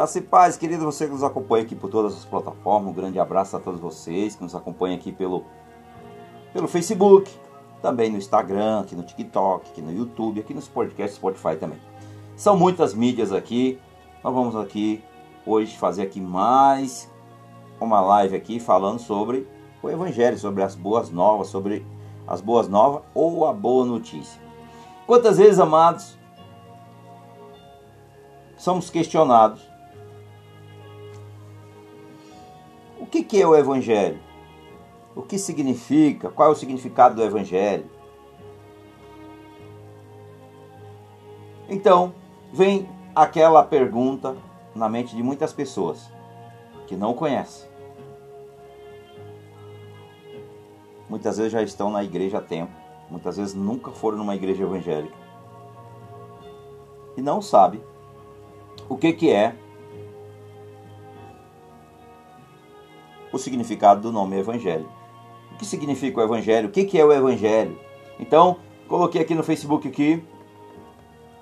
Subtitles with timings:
[0.00, 2.90] Graça e paz, querido, você que nos acompanha aqui por todas as plataformas.
[2.90, 5.44] Um grande abraço a todos vocês que nos acompanham aqui pelo,
[6.54, 7.30] pelo Facebook,
[7.82, 11.78] também no Instagram, aqui no TikTok, aqui no YouTube, aqui nos podcasts Spotify também.
[12.34, 13.78] São muitas mídias aqui.
[14.24, 15.04] Nós vamos aqui
[15.44, 17.06] hoje fazer aqui mais
[17.78, 19.46] uma live aqui falando sobre
[19.82, 21.84] o evangelho, sobre as boas novas, sobre
[22.26, 24.40] as boas novas ou a boa notícia.
[25.06, 26.16] Quantas vezes, amados,
[28.56, 29.69] somos questionados
[33.30, 34.18] que, é o evangelho?
[35.14, 36.28] O que significa?
[36.28, 37.88] Qual é o significado do evangelho?
[41.68, 42.12] Então,
[42.52, 44.36] vem aquela pergunta
[44.74, 46.10] na mente de muitas pessoas
[46.88, 47.70] que não conhecem.
[51.08, 52.72] Muitas vezes já estão na igreja há tempo,
[53.08, 55.16] muitas vezes nunca foram numa igreja evangélica
[57.16, 57.80] e não sabe
[58.88, 59.54] o que, que é
[63.32, 64.88] o significado do nome Evangelho.
[65.52, 66.68] O que significa o Evangelho?
[66.68, 67.78] O que, é o Evangelho?
[68.18, 68.56] Então,
[68.88, 70.22] coloquei aqui no Facebook aqui,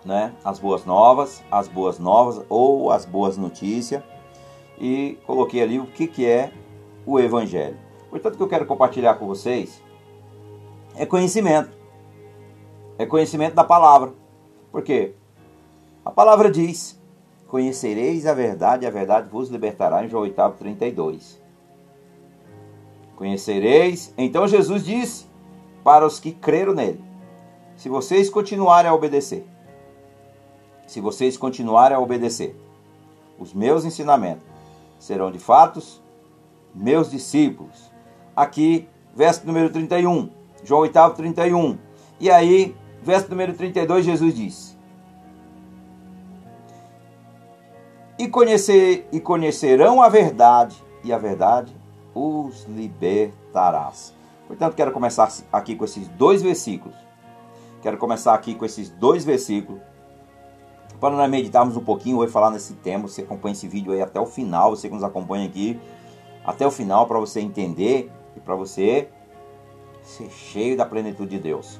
[0.05, 4.03] né, as boas novas, as boas novas ou as boas notícias
[4.81, 6.53] e coloquei ali o que, que é
[7.05, 7.77] o Evangelho.
[8.11, 9.83] Portanto, o que eu quero compartilhar com vocês
[10.97, 11.77] é conhecimento.
[12.99, 14.13] É conhecimento da palavra.
[14.73, 15.15] Por quê?
[16.05, 17.01] A palavra diz:
[17.47, 21.41] Conhecereis a verdade, e a verdade vos libertará, em João 8, 32.
[23.19, 24.15] Conhecereis.
[24.17, 25.27] Então Jesus disse
[25.83, 27.03] para os que creram nele:
[27.77, 29.45] Se vocês continuarem a obedecer,
[30.87, 32.55] se vocês continuarem a obedecer
[33.37, 34.45] os meus ensinamentos,
[35.01, 36.01] serão de fatos
[36.73, 37.91] meus discípulos.
[38.37, 40.31] Aqui, verso número 31,
[40.63, 41.77] João 8, 31.
[42.21, 44.79] E aí, verso número 32, Jesus diz:
[48.17, 51.77] E, conhecer, e conhecerão a verdade, e a verdade
[52.15, 54.15] os libertarás.
[54.47, 56.97] Portanto, quero começar aqui com esses dois versículos.
[57.83, 59.81] Quero começar aqui com esses dois versículos.
[61.01, 63.07] Para nós meditarmos um pouquinho hoje falar nesse tema.
[63.07, 64.71] Você acompanha esse vídeo aí até o final.
[64.71, 65.79] Você que nos acompanha aqui
[66.45, 69.09] até o final para você entender e para você
[70.03, 71.79] ser cheio da plenitude de Deus.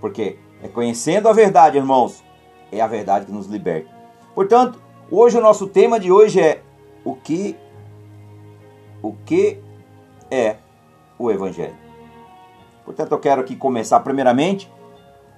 [0.00, 2.22] Porque é conhecendo a verdade, irmãos,
[2.70, 3.90] é a verdade que nos liberta.
[4.34, 4.78] Portanto,
[5.10, 6.62] hoje o nosso tema de hoje é
[7.04, 7.56] o que
[9.02, 9.58] o que
[10.30, 10.56] é
[11.18, 11.76] o evangelho.
[12.84, 14.70] Portanto, eu quero aqui começar primeiramente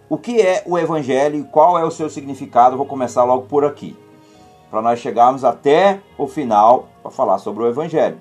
[0.08, 2.76] o que é o evangelho e qual é o seu significado.
[2.76, 3.96] vou começar logo por aqui,
[4.70, 8.20] para nós chegarmos até o final para falar sobre o evangelho.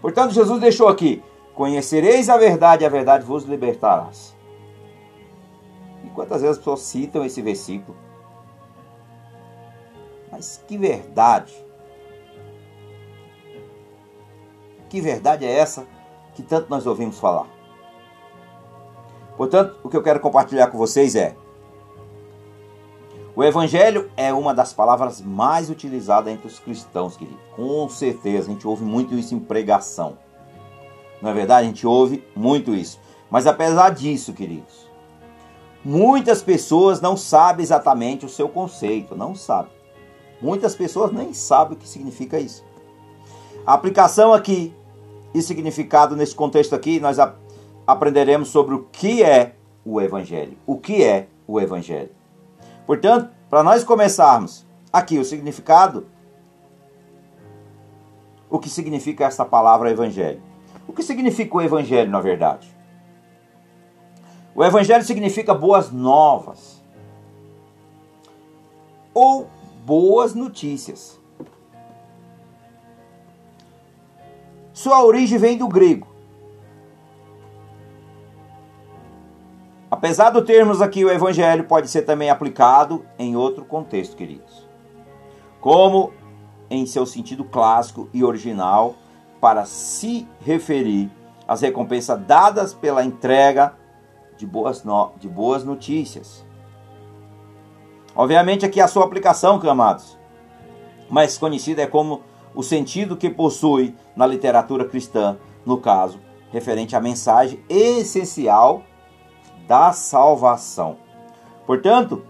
[0.00, 1.22] Portanto, Jesus deixou aqui:
[1.54, 4.34] Conhecereis a verdade, a verdade vos libertarás.
[6.04, 7.96] E quantas vezes as pessoas citam esse versículo?
[10.30, 11.52] Mas que verdade!
[14.88, 15.86] Que verdade é essa
[16.38, 17.46] que tanto nós ouvimos falar?
[19.36, 21.34] Portanto, o que eu quero compartilhar com vocês é:
[23.34, 27.40] o Evangelho é uma das palavras mais utilizadas entre os cristãos, querido.
[27.56, 30.16] Com certeza, a gente ouve muito isso em pregação.
[31.20, 31.66] Não é verdade?
[31.66, 33.00] A gente ouve muito isso.
[33.28, 34.88] Mas apesar disso, queridos,
[35.84, 39.72] muitas pessoas não sabem exatamente o seu conceito, não sabem.
[40.40, 42.64] Muitas pessoas nem sabem o que significa isso.
[43.66, 44.72] A aplicação aqui
[45.34, 47.18] e significado nesse contexto aqui, nós
[47.86, 50.56] aprenderemos sobre o que é o Evangelho.
[50.66, 52.10] O que é o Evangelho.
[52.86, 56.06] Portanto, para nós começarmos aqui o significado,
[58.50, 60.42] o que significa essa palavra Evangelho?
[60.86, 62.74] O que significa o Evangelho, na verdade?
[64.54, 66.82] O Evangelho significa boas novas
[69.14, 69.48] ou
[69.84, 71.20] boas notícias.
[74.78, 76.06] Sua origem vem do grego.
[79.90, 84.68] Apesar do termos aqui o evangelho pode ser também aplicado em outro contexto, queridos.
[85.60, 86.12] Como
[86.70, 88.94] em seu sentido clássico e original
[89.40, 91.10] para se referir
[91.48, 93.74] às recompensas dadas pela entrega
[94.36, 95.10] de boas, no...
[95.18, 96.46] de boas notícias.
[98.14, 100.16] Obviamente aqui a sua aplicação, amados,
[101.10, 102.27] mais conhecida é como
[102.58, 106.18] o sentido que possui na literatura cristã, no caso,
[106.50, 108.82] referente à mensagem essencial
[109.68, 110.96] da salvação.
[111.64, 112.24] Portanto,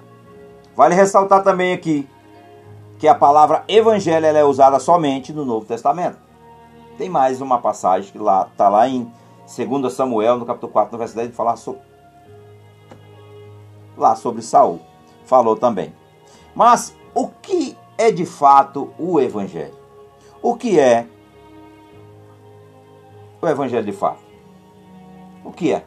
[0.76, 2.06] vale ressaltar também aqui
[2.98, 6.18] que a palavra evangelho é usada somente no Novo Testamento.
[6.98, 9.10] Tem mais uma passagem que lá está lá em
[9.56, 11.80] 2 Samuel, no capítulo 4, no verso 10, falar sobre,
[13.96, 14.78] lá sobre Saul.
[15.24, 15.94] Falou também.
[16.54, 19.77] Mas o que é de fato o Evangelho?
[20.42, 21.06] O que é
[23.40, 24.22] o Evangelho de fato?
[25.44, 25.84] O que é?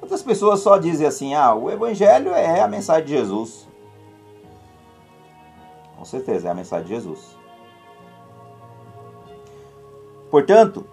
[0.00, 3.68] Muitas pessoas só dizem assim: ah, o Evangelho é a mensagem de Jesus.
[5.96, 7.36] Com certeza, é a mensagem de Jesus.
[10.30, 10.84] Portanto,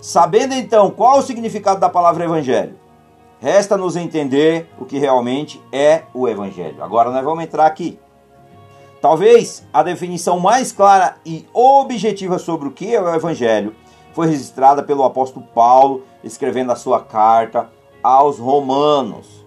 [0.00, 2.78] sabendo então qual o significado da palavra Evangelho,
[3.40, 6.82] resta-nos entender o que realmente é o Evangelho.
[6.82, 7.98] Agora nós vamos entrar aqui.
[9.04, 13.76] Talvez a definição mais clara e objetiva sobre o que é o Evangelho
[14.14, 17.70] foi registrada pelo apóstolo Paulo, escrevendo a sua carta
[18.02, 19.44] aos Romanos.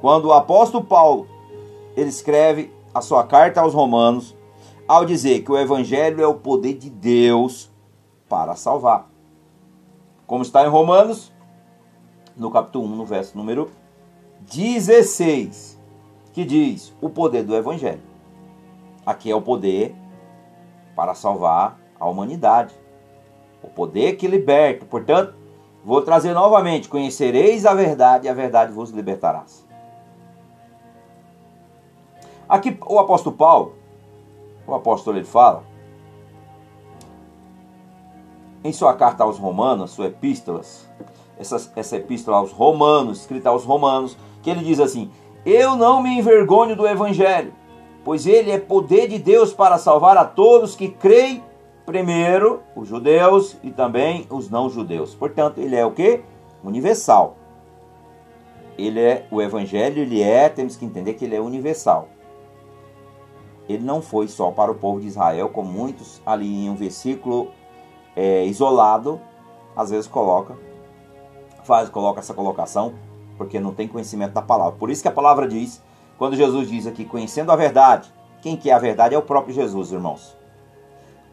[0.00, 1.28] Quando o apóstolo Paulo
[1.94, 4.34] ele escreve a sua carta aos Romanos,
[4.88, 7.70] ao dizer que o Evangelho é o poder de Deus
[8.26, 9.10] para salvar.
[10.26, 11.30] Como está em Romanos,
[12.34, 13.70] no capítulo 1, no verso número
[14.50, 15.78] 16,
[16.32, 18.13] que diz o poder do Evangelho.
[19.06, 19.94] Aqui é o poder
[20.96, 22.74] para salvar a humanidade.
[23.62, 24.84] O poder que liberta.
[24.84, 25.34] Portanto,
[25.84, 29.44] vou trazer novamente: conhecereis a verdade e a verdade vos libertará.
[32.48, 33.74] Aqui o apóstolo Paulo,
[34.66, 35.64] o apóstolo ele fala
[38.62, 40.88] em sua carta aos Romanos, sua epístolas,
[41.38, 45.10] essa, essa epístola aos Romanos, escrita aos Romanos, que ele diz assim:
[45.44, 47.52] Eu não me envergonho do Evangelho,
[48.04, 51.42] pois ele é poder de Deus para salvar a todos que creem,
[51.86, 55.14] primeiro os judeus e também os não-judeus.
[55.14, 56.22] Portanto, ele é o que?
[56.62, 57.36] Universal.
[58.76, 62.08] Ele é o Evangelho, ele é, temos que entender que ele é universal.
[63.68, 67.50] Ele não foi só para o povo de Israel, como muitos ali em um versículo
[68.14, 69.20] é, isolado,
[69.76, 70.56] às vezes coloca,
[71.64, 72.92] faz, coloca essa colocação,
[73.38, 74.78] porque não tem conhecimento da palavra.
[74.78, 75.82] Por isso que a palavra diz,
[76.18, 79.54] quando Jesus diz aqui, conhecendo a verdade, quem que é a verdade é o próprio
[79.54, 80.36] Jesus, irmãos.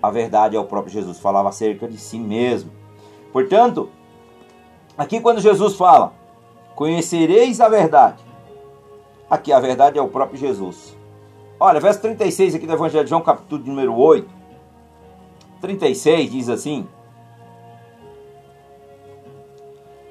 [0.01, 2.71] A verdade é o próprio Jesus, falava acerca de si mesmo.
[3.31, 3.89] Portanto,
[4.97, 6.13] aqui quando Jesus fala,
[6.75, 8.23] conhecereis a verdade,
[9.29, 10.97] aqui a verdade é o próprio Jesus.
[11.59, 14.27] Olha, verso 36 aqui do Evangelho de João, capítulo número 8.
[15.61, 16.87] 36 diz assim: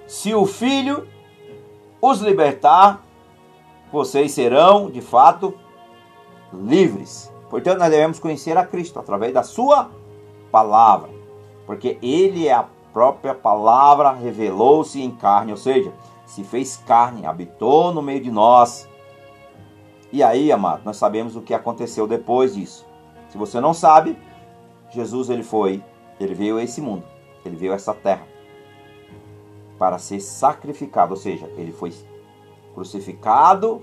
[0.07, 1.09] Se o Filho
[2.01, 3.05] os libertar,
[3.93, 5.55] vocês serão, de fato,
[6.53, 7.33] livres.
[7.49, 9.91] Portanto, nós devemos conhecer a Cristo através da Sua
[10.51, 11.11] palavra,
[11.67, 15.93] porque Ele é a própria palavra, revelou-se em carne, ou seja,
[16.27, 18.89] se fez carne, habitou no meio de nós.
[20.13, 22.87] E aí, amado, nós sabemos o que aconteceu depois disso.
[23.29, 24.19] Se você não sabe,
[24.91, 25.83] Jesus ele foi,
[26.19, 27.05] ele veio a esse mundo,
[27.45, 28.27] ele veio a essa terra
[29.79, 31.93] para ser sacrificado, ou seja, ele foi
[32.75, 33.83] crucificado,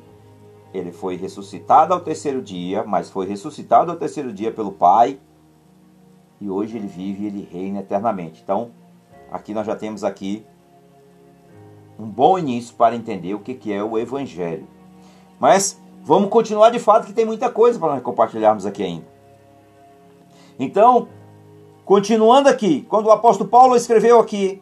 [0.73, 5.19] ele foi ressuscitado ao terceiro dia, mas foi ressuscitado ao terceiro dia pelo Pai,
[6.39, 8.41] e hoje ele vive e ele reina eternamente.
[8.43, 8.71] Então,
[9.31, 10.45] aqui nós já temos aqui
[11.97, 14.67] um bom início para entender o que é o evangelho.
[15.39, 19.07] Mas vamos continuar de fato que tem muita coisa para nós compartilharmos aqui ainda.
[20.59, 21.07] Então,
[21.85, 24.61] continuando aqui, quando o apóstolo Paulo escreveu aqui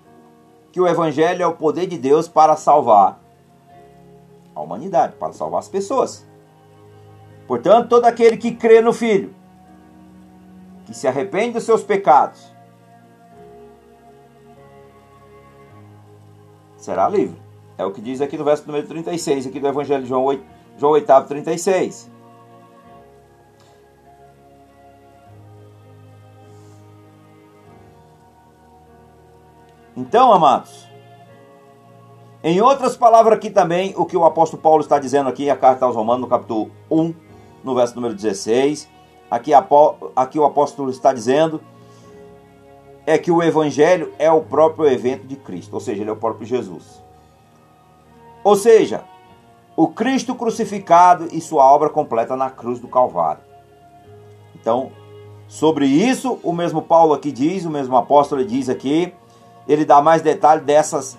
[0.72, 3.25] que o evangelho é o poder de Deus para salvar
[4.56, 6.26] a humanidade, para salvar as pessoas.
[7.48, 9.36] Portanto, todo aquele que crê no Filho,
[10.86, 12.56] que se arrepende dos seus pecados,
[16.78, 17.40] será livre.
[17.78, 20.44] É o que diz aqui no verso número 36, aqui do Evangelho de João 8,
[20.78, 22.10] João 8, 36.
[29.98, 30.88] Então, amados,
[32.48, 35.84] em outras palavras aqui também, o que o apóstolo Paulo está dizendo aqui, a carta
[35.84, 37.12] aos Romanos, no capítulo 1,
[37.64, 38.88] no verso número 16,
[39.32, 39.50] aqui,
[40.16, 41.60] aqui o apóstolo está dizendo
[43.04, 46.18] é que o evangelho é o próprio evento de Cristo, ou seja, ele é o
[46.18, 47.02] próprio Jesus.
[48.44, 49.04] Ou seja,
[49.76, 53.42] o Cristo crucificado e sua obra completa na cruz do Calvário.
[54.54, 54.92] Então,
[55.48, 59.12] sobre isso, o mesmo Paulo aqui diz, o mesmo apóstolo diz aqui,
[59.68, 61.18] ele dá mais detalhe dessas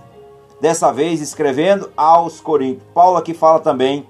[0.61, 2.87] dessa vez escrevendo aos Coríntios.
[2.95, 4.07] Paulo aqui fala também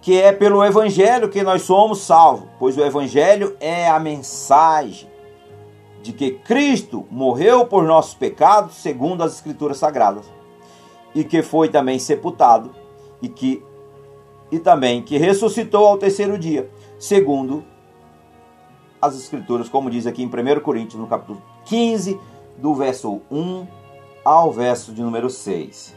[0.00, 5.10] que é pelo evangelho que nós somos salvos, pois o evangelho é a mensagem
[6.00, 10.24] de que Cristo morreu por nossos pecados, segundo as escrituras sagradas,
[11.12, 12.70] e que foi também sepultado
[13.20, 13.62] e que
[14.52, 17.64] e também que ressuscitou ao terceiro dia, segundo
[19.02, 22.16] as escrituras, como diz aqui em 1 Coríntios, no capítulo 15,
[22.56, 23.66] do verso 1
[24.26, 25.94] ao verso de número 6.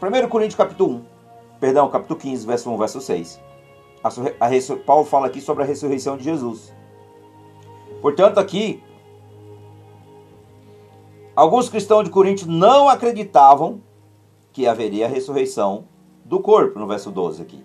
[0.00, 1.04] 1 Coríntios capítulo 1,
[1.58, 3.40] perdão, capítulo 15, verso 1, verso 6.
[4.04, 6.72] A, a, Paulo fala aqui sobre a ressurreição de Jesus.
[8.00, 8.80] Portanto, aqui,
[11.34, 13.82] alguns cristãos de Corinto não acreditavam
[14.52, 15.84] que haveria a ressurreição
[16.24, 17.64] do corpo, no verso 12 aqui.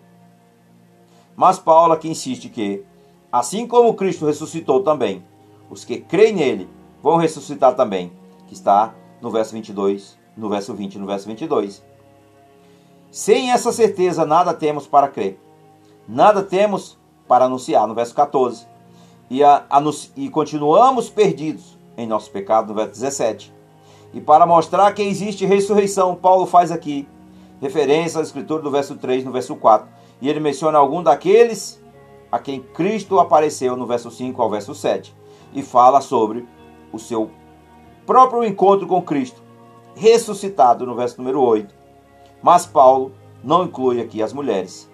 [1.36, 2.84] Mas Paulo aqui insiste que,
[3.32, 5.24] assim como Cristo ressuscitou também,
[5.70, 6.75] os que creem nele
[7.06, 8.12] vão ressuscitar também,
[8.48, 11.84] que está no verso 22, no verso 20 e no verso 22.
[13.12, 15.40] Sem essa certeza, nada temos para crer.
[16.08, 16.98] Nada temos
[17.28, 18.66] para anunciar, no verso 14.
[19.30, 19.68] E, a,
[20.16, 23.54] e continuamos perdidos em nosso pecado, no verso 17.
[24.12, 27.08] E para mostrar que existe ressurreição, Paulo faz aqui
[27.62, 29.88] referência à escritura do verso 3, no verso 4.
[30.24, 31.80] E ele menciona algum daqueles
[32.32, 35.16] a quem Cristo apareceu no verso 5 ao verso 7.
[35.54, 36.48] E fala sobre
[36.92, 37.30] o seu
[38.06, 39.42] próprio encontro com Cristo,
[39.96, 41.74] ressuscitado no verso número 8.
[42.42, 43.12] Mas Paulo
[43.44, 44.92] não inclui aqui as mulheres,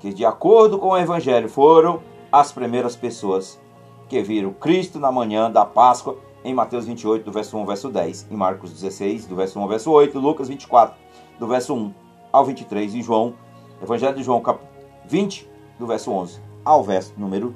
[0.00, 3.60] que de acordo com o evangelho foram as primeiras pessoas
[4.08, 7.88] que viram Cristo na manhã da Páscoa em Mateus 28, do verso 1 ao verso
[7.90, 10.96] 10, em Marcos 16, do verso 1 ao verso 8, Lucas 24,
[11.38, 11.94] do verso 1
[12.32, 13.34] ao 23, e João,
[13.82, 14.60] Evangelho de João, cap
[15.06, 17.54] 20, do verso 11 ao verso número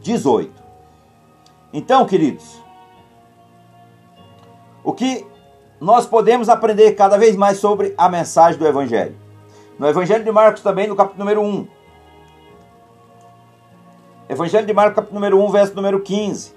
[0.00, 0.50] 18.
[1.72, 2.62] Então, queridos,
[4.88, 5.26] o que
[5.78, 9.14] nós podemos aprender cada vez mais sobre a mensagem do Evangelho?
[9.78, 11.68] No Evangelho de Marcos também, no capítulo número 1.
[14.30, 16.54] Evangelho de Marcos, capítulo número 1, verso número 15.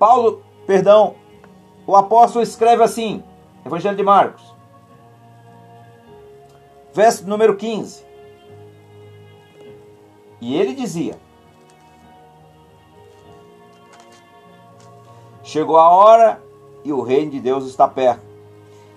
[0.00, 1.14] Paulo, perdão,
[1.86, 3.22] o apóstolo escreve assim,
[3.64, 4.42] Evangelho de Marcos,
[6.92, 8.04] verso número 15.
[10.40, 11.14] E ele dizia:
[15.52, 16.42] Chegou a hora
[16.82, 18.22] e o reino de Deus está perto.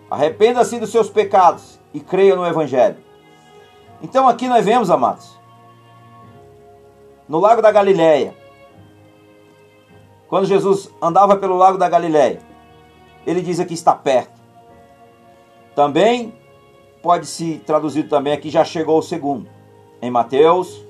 [0.10, 2.96] Arrependa-se dos seus pecados e creia no Evangelho.
[4.02, 5.38] Então aqui nós vemos, amados,
[7.28, 8.34] no Lago da Galileia,
[10.30, 12.40] quando Jesus andava pelo Lago da Galileia,
[13.28, 14.42] ele diz aqui está perto.
[15.76, 16.34] Também
[17.04, 19.50] pode se traduzir também aqui já chegou o segundo.
[20.02, 20.86] Em Mateus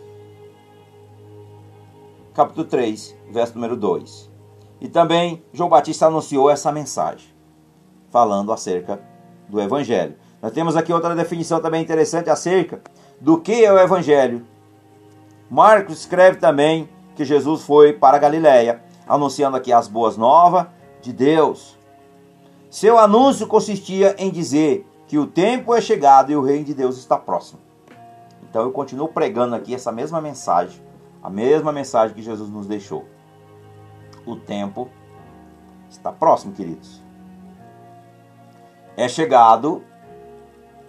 [2.36, 4.35] capítulo 3, verso número 2.
[4.80, 7.30] E também João Batista anunciou essa mensagem,
[8.10, 9.00] falando acerca
[9.48, 10.16] do evangelho.
[10.46, 12.80] Nós temos aqui outra definição também interessante acerca
[13.20, 14.46] do que é o Evangelho.
[15.50, 20.68] Marcos escreve também que Jesus foi para Galiléia, anunciando aqui as boas novas
[21.02, 21.76] de Deus.
[22.70, 26.98] Seu anúncio consistia em dizer que o tempo é chegado e o reino de Deus
[26.98, 27.60] está próximo.
[28.48, 30.80] Então eu continuo pregando aqui essa mesma mensagem,
[31.24, 33.06] a mesma mensagem que Jesus nos deixou.
[34.26, 34.90] O tempo
[35.90, 37.02] está próximo, queridos.
[38.98, 39.84] É chegado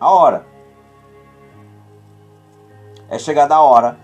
[0.00, 0.46] a hora.
[3.08, 3.98] É chegada a hora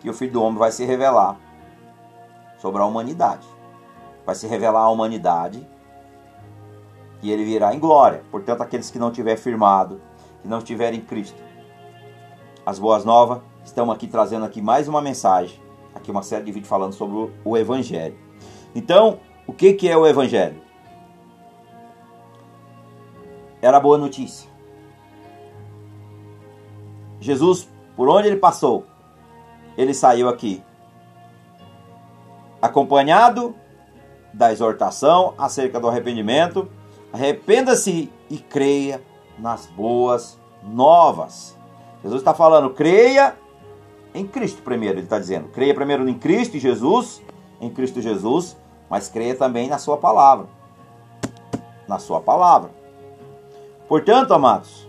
[0.00, 1.36] que o Filho do Homem vai se revelar
[2.58, 3.46] sobre a humanidade.
[4.24, 5.66] Vai se revelar a humanidade
[7.22, 8.22] e ele virá em glória.
[8.30, 10.00] Portanto, aqueles que não tiverem firmado,
[10.42, 11.42] que não estiverem em Cristo.
[12.64, 15.60] As boas novas, estamos aqui trazendo aqui mais uma mensagem,
[15.94, 18.25] aqui uma série de vídeos falando sobre o Evangelho.
[18.76, 20.60] Então, o que, que é o Evangelho?
[23.62, 24.50] Era boa notícia.
[27.18, 28.84] Jesus, por onde ele passou,
[29.78, 30.62] ele saiu aqui
[32.60, 33.54] acompanhado
[34.30, 36.68] da exortação acerca do arrependimento.
[37.10, 39.02] Arrependa-se e creia
[39.38, 41.56] nas boas novas.
[42.02, 43.38] Jesus está falando, creia
[44.14, 45.48] em Cristo primeiro, ele está dizendo.
[45.48, 47.22] Creia primeiro em Cristo e Jesus,
[47.58, 48.54] em Cristo Jesus,
[48.88, 50.46] mas creia também na sua palavra.
[51.88, 52.70] Na sua palavra.
[53.88, 54.86] Portanto, amados,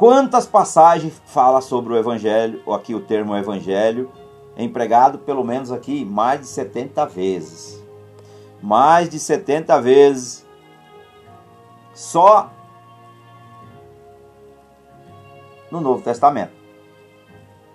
[0.00, 4.10] Quantas passagens fala sobre o evangelho, ou aqui o termo evangelho,
[4.56, 7.84] empregado pelo menos aqui mais de 70 vezes.
[8.62, 10.46] Mais de 70 vezes
[11.92, 12.50] só
[15.70, 16.54] no Novo Testamento.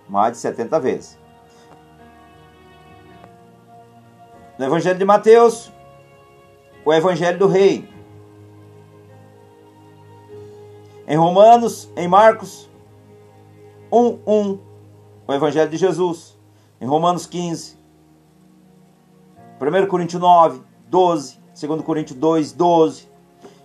[0.09, 1.19] Mais de 70 vezes.
[4.57, 5.71] No Evangelho de Mateus,
[6.85, 7.89] o Evangelho do Rei,
[11.07, 12.69] em Romanos, em Marcos
[13.91, 14.59] 1, 1,
[15.27, 16.35] o Evangelho de Jesus.
[16.81, 17.77] Em Romanos 15,
[19.59, 23.07] 1 Coríntios 9, 12, 2 Coríntios 2, 12.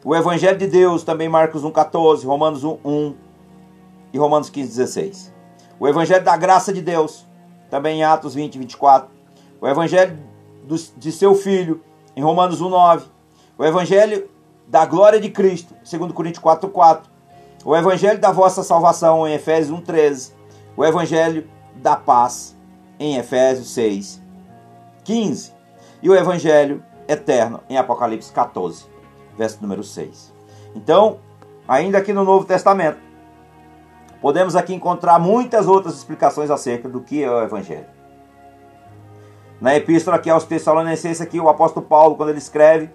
[0.05, 3.17] O Evangelho de Deus, também Marcos 1, 14, Romanos 1, 1
[4.13, 5.35] e Romanos 15, 16.
[5.79, 7.27] O Evangelho da graça de Deus,
[7.69, 9.11] também em Atos 20, 24.
[9.61, 10.17] O Evangelho
[10.97, 11.83] de seu Filho,
[12.15, 13.07] em Romanos 1, 9.
[13.59, 14.29] O Evangelho
[14.71, 17.03] da glória de Cristo, segundo Coríntios 4:4.
[17.65, 20.33] O evangelho da vossa salvação em Efésios 1:13.
[20.77, 22.57] O evangelho da paz
[22.99, 25.53] em Efésios 6:15.
[26.01, 28.87] E o evangelho eterno em Apocalipse 14,
[29.37, 30.33] verso número 6.
[30.75, 31.19] Então,
[31.67, 32.99] ainda aqui no Novo Testamento,
[34.23, 38.00] podemos aqui encontrar muitas outras explicações acerca do que é o evangelho.
[39.61, 42.89] Na epístola aqui aos Tessalonicenses, aqui o apóstolo Paulo, quando ele escreve,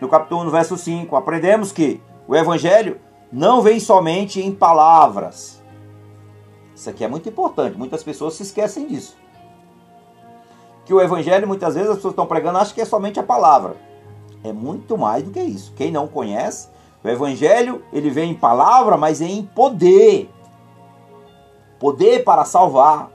[0.00, 2.98] no capítulo 1, verso 5, aprendemos que o evangelho
[3.30, 5.62] não vem somente em palavras.
[6.74, 9.18] Isso aqui é muito importante, muitas pessoas se esquecem disso.
[10.86, 13.76] Que o evangelho, muitas vezes, as pessoas estão pregando, acham que é somente a palavra.
[14.42, 15.74] É muito mais do que isso.
[15.76, 16.68] Quem não conhece,
[17.04, 20.30] o evangelho, ele vem em palavra, mas é em poder.
[21.78, 23.10] Poder para salvar,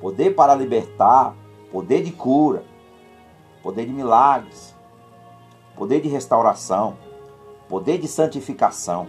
[0.00, 1.34] poder para libertar,
[1.70, 2.64] poder de cura,
[3.62, 4.74] poder de milagres,
[5.76, 6.96] poder de restauração,
[7.68, 9.06] poder de santificação.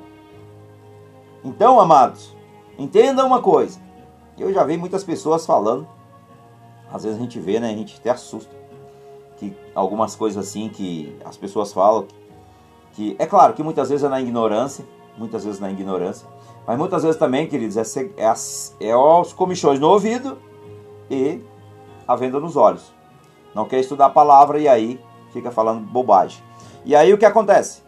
[1.44, 2.36] Então, amados,
[2.78, 3.80] entenda uma coisa.
[4.38, 5.88] Eu já vi muitas pessoas falando,
[6.92, 8.56] às vezes a gente vê, né, a gente até assusta,
[9.38, 12.06] que algumas coisas assim que as pessoas falam,
[12.94, 14.86] que é claro que muitas vezes é na ignorância,
[15.18, 16.28] muitas vezes na ignorância,
[16.66, 17.84] mas muitas vezes também, queridos, é,
[18.18, 20.38] é, é os comichões no ouvido
[21.10, 21.42] e
[22.12, 22.94] a venda nos olhos.
[23.54, 25.00] Não quer estudar a palavra e aí
[25.32, 26.44] fica falando bobagem.
[26.86, 27.84] E aí o que acontece?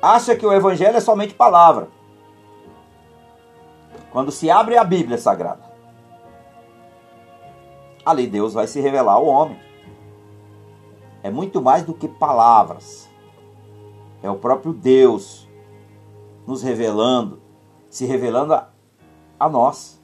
[0.00, 1.88] Acha que o evangelho é somente palavra.
[4.10, 5.62] Quando se abre a Bíblia Sagrada,
[8.04, 9.58] ali Deus vai se revelar ao homem.
[11.22, 13.08] É muito mais do que palavras.
[14.22, 15.48] É o próprio Deus
[16.46, 17.40] nos revelando,
[17.90, 18.68] se revelando a,
[19.38, 20.00] a nós.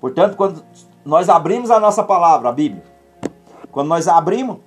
[0.00, 0.64] Portanto, quando
[1.04, 2.82] nós abrimos a nossa palavra, a Bíblia,
[3.70, 4.58] quando nós abrimos,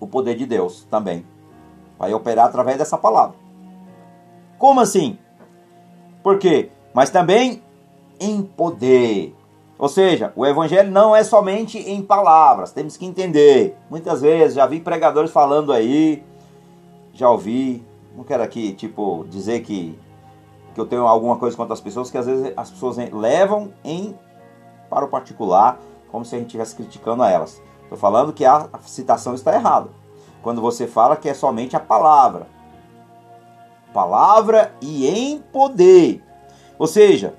[0.00, 1.24] o poder de Deus também
[1.98, 3.36] vai operar através dessa palavra.
[4.58, 5.18] Como assim?
[6.22, 6.70] Por quê?
[6.94, 7.62] Mas também
[8.18, 9.34] em poder.
[9.78, 13.76] Ou seja, o evangelho não é somente em palavras, temos que entender.
[13.90, 16.22] Muitas vezes já vi pregadores falando aí,
[17.12, 17.84] já ouvi,
[18.16, 19.98] não quero aqui, tipo, dizer que,
[20.74, 24.16] que eu tenho alguma coisa contra as pessoas, que às vezes as pessoas levam em
[24.92, 25.78] para o particular,
[26.10, 27.62] como se a gente estivesse criticando elas.
[27.84, 29.88] Estou falando que a citação está errada.
[30.42, 32.46] Quando você fala que é somente a palavra.
[33.94, 36.22] Palavra e em poder.
[36.78, 37.34] Ou seja,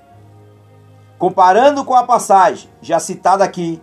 [1.16, 3.80] comparando com a passagem já citada aqui,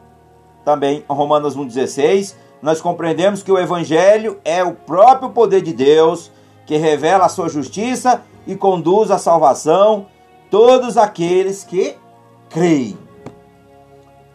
[0.65, 6.29] também Romanos 1,16, nós compreendemos que o Evangelho é o próprio poder de Deus
[6.65, 10.07] que revela a sua justiça e conduz à salvação
[10.49, 11.95] todos aqueles que
[12.49, 13.10] creem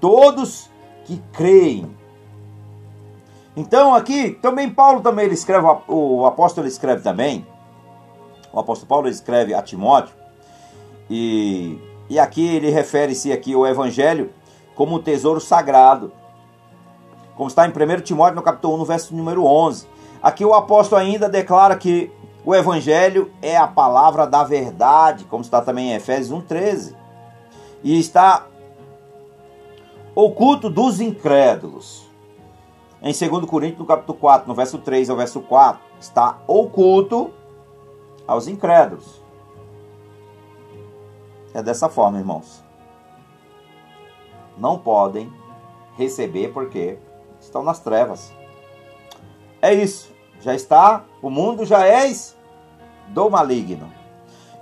[0.00, 0.70] todos
[1.04, 1.94] que creem.
[3.56, 7.46] Então aqui também Paulo também ele escreve o apóstolo escreve também.
[8.52, 10.14] O apóstolo Paulo escreve a Timóteo
[11.09, 11.78] e
[12.09, 14.30] e aqui ele refere-se aqui ao evangelho
[14.74, 16.12] como um tesouro sagrado.
[17.37, 19.87] Como está em 1 Timóteo no capítulo 1, no verso número 11.
[20.22, 22.11] Aqui o apóstolo ainda declara que
[22.44, 26.94] o evangelho é a palavra da verdade, como está também em Efésios 1:13.
[27.82, 28.46] E está
[30.16, 32.09] oculto dos incrédulos.
[33.02, 37.31] Em 2 Coríntios, no capítulo 4, no verso 3 ao verso 4, está oculto
[38.26, 39.22] aos incrédulos.
[41.52, 42.64] É dessa forma, irmãos.
[44.57, 45.31] Não podem
[45.98, 46.98] receber porque
[47.38, 48.33] estão nas trevas.
[49.61, 50.11] É isso.
[50.40, 52.35] Já está, o mundo já és
[53.09, 53.92] do maligno.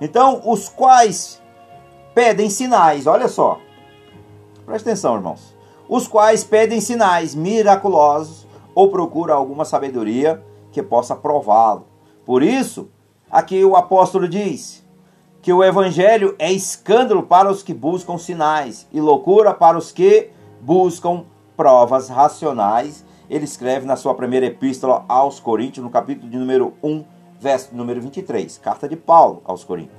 [0.01, 1.41] Então, os quais
[2.13, 3.61] pedem sinais, olha só.
[4.65, 5.55] Preste atenção, irmãos.
[5.89, 11.87] Os quais pedem sinais miraculosos ou procuram alguma sabedoria que possa prová-lo.
[12.25, 12.89] Por isso,
[13.31, 14.85] aqui o apóstolo diz
[15.43, 20.31] que o evangelho é escândalo para os que buscam sinais e loucura para os que
[20.61, 21.25] buscam
[21.55, 23.05] provas racionais.
[23.29, 27.05] Ele escreve na sua primeira epístola aos Coríntios, no capítulo de número 1,
[27.39, 29.99] verso número 23, carta de Paulo aos Coríntios.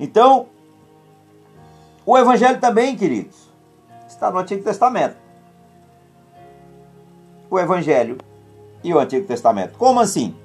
[0.00, 0.46] Então,
[2.06, 3.53] o evangelho também, queridos,
[4.14, 5.16] está no Antigo Testamento.
[7.50, 8.18] O Evangelho
[8.82, 9.76] e o Antigo Testamento.
[9.76, 10.36] Como assim?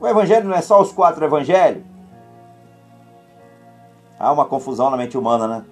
[0.00, 1.84] O Evangelho não é só os quatro Evangelhos?
[4.18, 5.64] Há uma confusão na mente humana, né?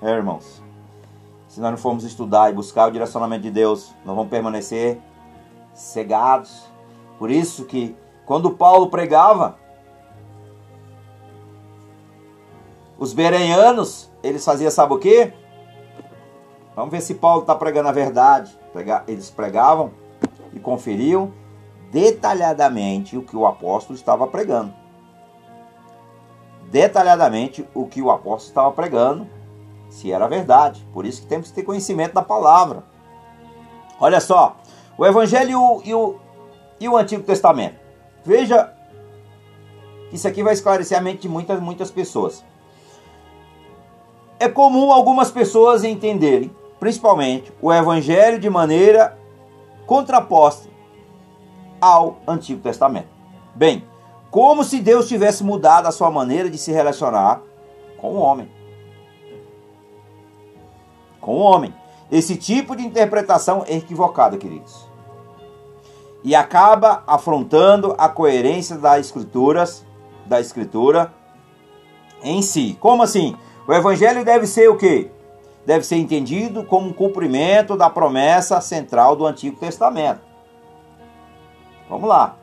[0.00, 0.62] É, irmãos.
[1.48, 4.98] Se nós não formos estudar e buscar o direcionamento de Deus, nós vamos permanecer
[5.74, 6.64] cegados.
[7.18, 9.58] Por isso que quando Paulo pregava,
[12.98, 15.34] os berenianos, eles faziam sabe o quê?
[16.74, 18.58] Vamos ver se Paulo está pregando a verdade.
[19.06, 19.92] Eles pregavam
[20.52, 21.32] e conferiam
[21.90, 24.72] detalhadamente o que o apóstolo estava pregando.
[26.70, 29.28] Detalhadamente o que o apóstolo estava pregando,
[29.90, 30.86] se era verdade.
[30.92, 32.82] Por isso que temos que ter conhecimento da palavra.
[34.00, 34.56] Olha só,
[34.96, 36.16] o Evangelho e o,
[36.80, 37.76] e o Antigo Testamento.
[38.24, 38.72] Veja,
[40.10, 42.42] isso aqui vai esclarecer a mente de muitas, muitas pessoas.
[44.40, 46.50] É comum algumas pessoas entenderem,
[46.82, 49.16] principalmente, o Evangelho de maneira
[49.86, 50.68] contraposta
[51.80, 53.06] ao Antigo Testamento.
[53.54, 53.84] Bem,
[54.32, 57.40] como se Deus tivesse mudado a sua maneira de se relacionar
[57.96, 58.50] com o homem.
[61.20, 61.72] Com o homem.
[62.10, 64.84] Esse tipo de interpretação é equivocada, queridos.
[66.24, 69.86] E acaba afrontando a coerência das escrituras,
[70.26, 71.14] da escritura
[72.24, 72.76] em si.
[72.80, 73.36] Como assim?
[73.68, 75.12] O evangelho deve ser o quê?
[75.64, 80.20] Deve ser entendido como um cumprimento da promessa central do Antigo Testamento.
[81.88, 82.36] Vamos lá.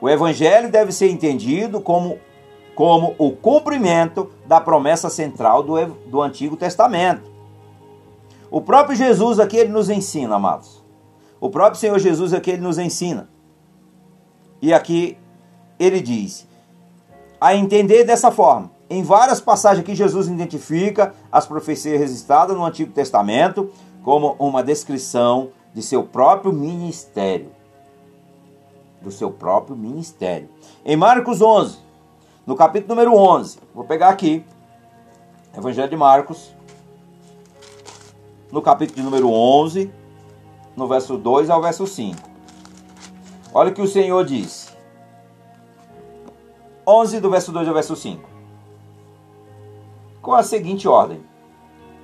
[0.00, 2.18] O evangelho deve ser entendido como,
[2.74, 7.30] como o cumprimento da promessa central do, do Antigo Testamento.
[8.50, 10.82] O próprio Jesus aqui ele nos ensina, amados.
[11.40, 13.28] O próprio Senhor Jesus aqui ele nos ensina.
[14.60, 15.18] E aqui
[15.78, 16.46] ele diz:
[17.40, 18.73] a entender dessa forma.
[18.88, 23.70] Em várias passagens aqui, Jesus identifica as profecias registradas no Antigo Testamento
[24.02, 27.50] como uma descrição de seu próprio ministério.
[29.00, 30.48] Do seu próprio ministério.
[30.84, 31.78] Em Marcos 11,
[32.46, 34.44] no capítulo número 11, vou pegar aqui,
[35.56, 36.54] Evangelho de Marcos,
[38.52, 39.90] no capítulo número 11,
[40.76, 42.18] no verso 2 ao verso 5.
[43.52, 44.74] Olha o que o Senhor diz.
[46.86, 48.33] 11 do verso 2 ao verso 5.
[50.24, 51.22] Com a seguinte ordem: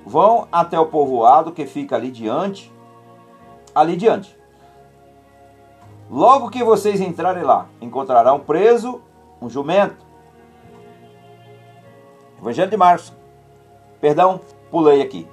[0.05, 2.71] Vão até o povoado que fica ali diante,
[3.73, 4.39] ali diante.
[6.07, 9.01] Logo que vocês entrarem lá, encontrarão preso
[9.41, 10.05] um jumento.
[12.39, 13.11] Evangelho de Marcos.
[13.99, 15.27] Perdão, pulei aqui.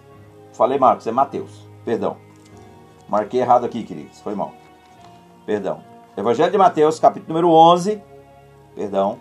[0.55, 1.69] Falei Marcos, é Mateus.
[1.85, 2.17] Perdão.
[3.07, 4.19] Marquei errado aqui, queridos.
[4.21, 4.53] Foi mal.
[5.45, 5.83] Perdão.
[6.17, 8.03] Evangelho de Mateus, capítulo número 11.
[8.75, 9.19] Perdão.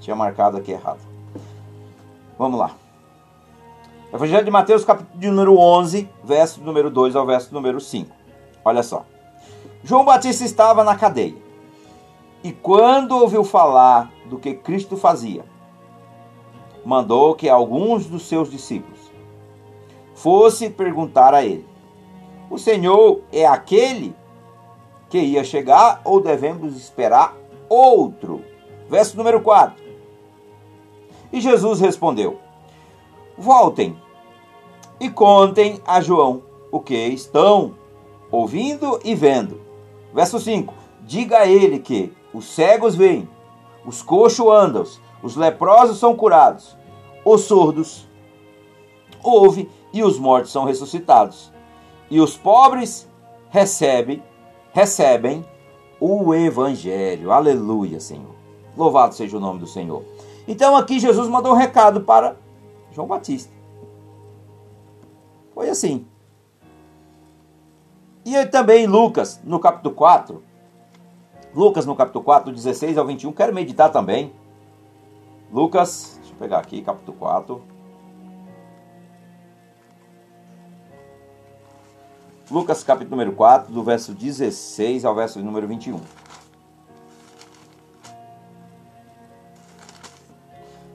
[0.00, 1.00] Tinha marcado aqui errado.
[2.36, 2.85] Vamos lá.
[4.16, 8.16] Evangelho de Mateus, capítulo de número 11, verso número 2 ao verso número 5.
[8.64, 9.04] Olha só.
[9.84, 11.36] João Batista estava na cadeia.
[12.42, 15.44] E quando ouviu falar do que Cristo fazia,
[16.82, 18.98] mandou que alguns dos seus discípulos
[20.14, 21.68] fosse perguntar a ele:
[22.48, 24.16] O Senhor é aquele
[25.10, 27.36] que ia chegar ou devemos esperar
[27.68, 28.42] outro?
[28.88, 29.76] Verso número 4.
[31.30, 32.38] E Jesus respondeu:
[33.36, 34.05] Voltem
[35.00, 37.74] e contem a João o que estão
[38.30, 39.60] ouvindo e vendo.
[40.12, 43.28] Verso 5: Diga a ele que os cegos veem,
[43.84, 44.84] os coxos andam,
[45.22, 46.76] os leprosos são curados,
[47.24, 48.06] os surdos
[49.22, 51.52] ouvem e os mortos são ressuscitados.
[52.10, 53.08] E os pobres
[53.50, 54.22] recebem,
[54.72, 55.44] recebem
[56.00, 57.32] o evangelho.
[57.32, 58.34] Aleluia, Senhor.
[58.76, 60.04] Louvado seja o nome do Senhor.
[60.46, 62.36] Então aqui Jesus mandou um recado para
[62.92, 63.55] João Batista.
[65.56, 66.06] Foi assim.
[68.26, 70.42] E também Lucas, no capítulo 4,
[71.54, 74.34] Lucas no capítulo 4, 16 ao 21, quero meditar também.
[75.50, 77.62] Lucas, deixa eu pegar aqui, capítulo 4.
[82.50, 85.96] Lucas capítulo número 4, do verso 16 ao verso número 21.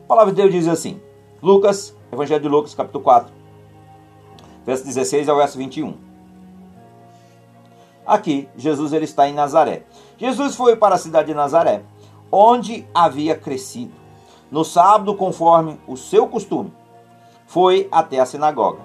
[0.04, 1.02] A palavra de Deus diz assim:
[1.42, 3.41] Lucas, Evangelho de Lucas, capítulo 4,
[4.66, 5.96] verso 16 ao verso 21.
[8.06, 9.84] Aqui, Jesus ele está em Nazaré.
[10.18, 11.84] Jesus foi para a cidade de Nazaré,
[12.32, 13.94] onde havia crescido.
[14.52, 16.74] No sábado, conforme o seu costume,
[17.46, 18.80] foi até a sinagoga.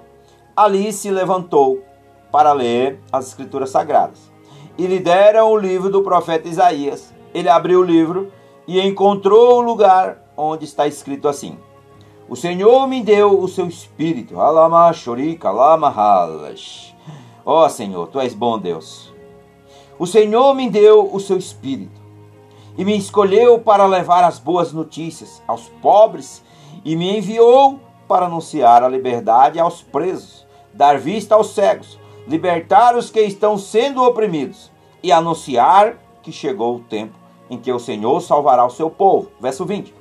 [0.54, 1.82] Ali se levantou
[2.30, 4.30] para ler as Escrituras Sagradas.
[4.78, 7.12] E lhe deram o livro do profeta Isaías.
[7.32, 8.30] Ele abriu o livro
[8.66, 11.58] e encontrou o lugar onde está escrito assim:
[12.28, 14.34] O Senhor me deu o seu espírito.
[17.44, 19.14] Ó oh, Senhor, tu és bom Deus.
[19.96, 22.00] O Senhor me deu o seu espírito
[22.76, 26.42] e me escolheu para levar as boas notícias aos pobres
[26.84, 33.08] e me enviou para anunciar a liberdade aos presos, dar vista aos cegos, libertar os
[33.08, 37.14] que estão sendo oprimidos e anunciar que chegou o tempo
[37.48, 39.30] em que o Senhor salvará o seu povo.
[39.40, 39.94] Verso 20.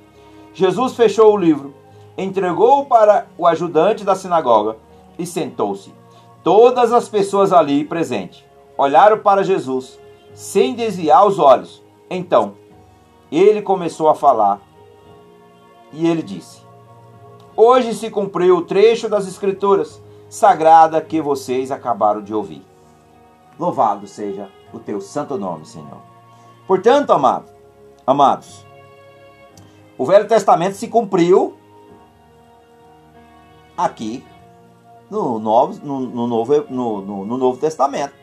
[0.54, 1.74] Jesus fechou o livro,
[2.18, 4.78] entregou-o para o ajudante da sinagoga
[5.18, 5.94] e sentou-se.
[6.44, 8.44] Todas as pessoas ali presentes
[8.78, 10.00] olharam para Jesus
[10.34, 11.84] sem desviar os olhos.
[12.10, 12.54] Então,
[13.32, 14.62] ele começou a falar
[15.92, 16.62] e ele disse:
[17.56, 22.66] Hoje se cumpriu o trecho das Escrituras sagrada que vocês acabaram de ouvir.
[23.58, 26.02] Louvado seja o teu santo nome, Senhor.
[26.68, 27.50] Portanto, amados,
[28.06, 28.66] amados,
[29.98, 31.56] o Velho Testamento se cumpriu
[33.78, 34.24] aqui
[35.10, 38.14] no Novo, no, no novo, no, no, no Novo Testamento.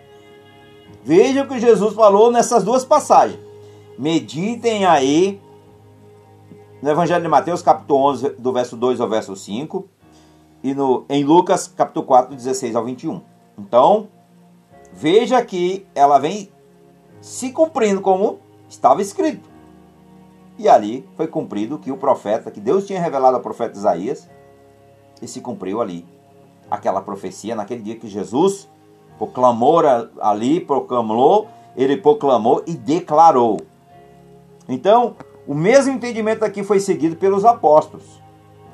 [1.05, 3.39] Veja o que Jesus falou nessas duas passagens.
[3.99, 5.41] Meditem aí
[6.81, 9.89] no Evangelho de Mateus, capítulo 11, do verso 2 ao verso 5,
[10.65, 13.21] e no, em Lucas, capítulo 4, 16 ao 21.
[13.59, 14.09] Então,
[14.93, 16.51] veja que ela vem
[17.21, 19.49] se cumprindo como estava escrito.
[20.59, 24.29] E ali foi cumprido que o profeta, que Deus tinha revelado ao profeta Isaías,
[25.23, 26.05] e se cumpriu ali
[26.71, 28.69] aquela profecia naquele dia que Jesus
[29.17, 29.83] proclamou
[30.21, 33.61] ali, proclamou, ele proclamou e declarou.
[34.69, 35.15] Então,
[35.47, 38.21] o mesmo entendimento aqui foi seguido pelos apóstolos.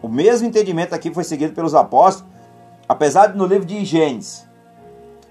[0.01, 2.33] O mesmo entendimento aqui foi seguido pelos apóstolos,
[2.89, 4.49] apesar de no livro de Gênesis,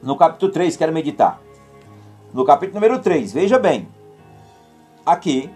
[0.02, 1.42] no capítulo 3, quero meditar.
[2.34, 3.88] No capítulo número 3, veja bem.
[5.06, 5.50] Aqui,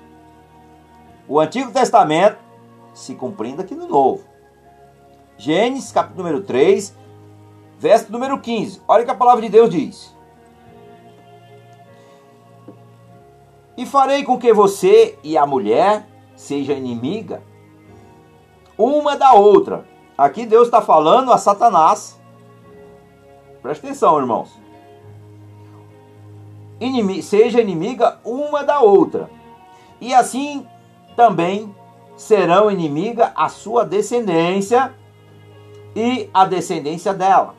[1.28, 2.38] o Antigo Testamento
[2.94, 4.31] se cumprindo aqui no Novo.
[5.42, 6.96] Gênesis, capítulo número 3,
[7.80, 8.80] verso número 15.
[8.88, 10.16] Olha o que a palavra de Deus diz.
[13.76, 17.42] E farei com que você e a mulher seja inimiga
[18.78, 19.84] uma da outra.
[20.16, 22.22] Aqui Deus está falando a Satanás.
[23.64, 24.52] Presta atenção, irmãos.
[26.80, 29.28] Inimi seja inimiga uma da outra.
[30.00, 30.68] E assim
[31.16, 31.76] também
[32.16, 35.01] serão inimiga a sua descendência
[35.96, 37.56] e a descendência dela.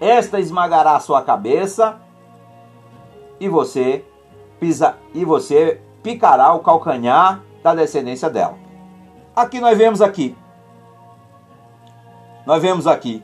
[0.00, 2.00] Esta esmagará a sua cabeça
[3.38, 4.04] e você
[4.58, 8.56] pisa e você picará o calcanhar da descendência dela.
[9.34, 10.36] Aqui nós vemos aqui.
[12.44, 13.22] Nós vemos aqui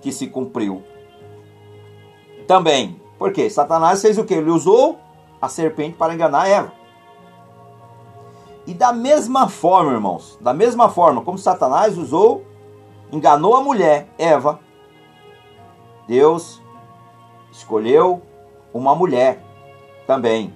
[0.00, 0.82] que se cumpriu.
[2.46, 4.34] Também, porque Satanás fez o que?
[4.34, 4.98] Ele usou
[5.40, 6.72] a serpente para enganar Eva.
[8.66, 12.44] E da mesma forma, irmãos, da mesma forma como Satanás usou,
[13.14, 14.58] enganou a mulher, Eva,
[16.08, 16.60] Deus
[17.52, 18.20] escolheu
[18.72, 19.40] uma mulher
[20.04, 20.52] também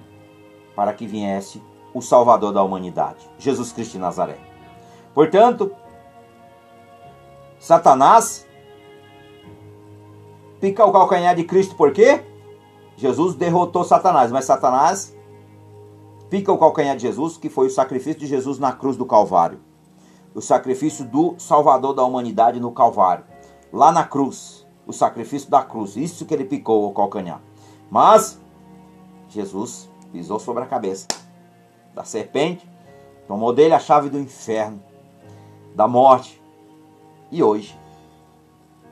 [0.75, 4.37] para que viesse o Salvador da humanidade, Jesus Cristo de Nazaré.
[5.13, 5.71] Portanto,
[7.57, 8.45] Satanás
[10.59, 12.25] pica o calcanhar de Cristo por quê?
[12.97, 15.15] Jesus derrotou Satanás, mas Satanás
[16.29, 19.68] pica o calcanhar de Jesus, que foi o sacrifício de Jesus na cruz do Calvário.
[20.33, 23.25] O sacrifício do Salvador da humanidade no Calvário.
[23.71, 27.41] Lá na cruz, o sacrifício da cruz, isso que ele picou o calcanhar.
[27.89, 28.39] Mas
[29.27, 31.07] Jesus pisou sobre a cabeça
[31.93, 32.67] da serpente,
[33.27, 34.81] tomou dele a chave do inferno
[35.75, 36.41] da morte.
[37.31, 37.79] E hoje,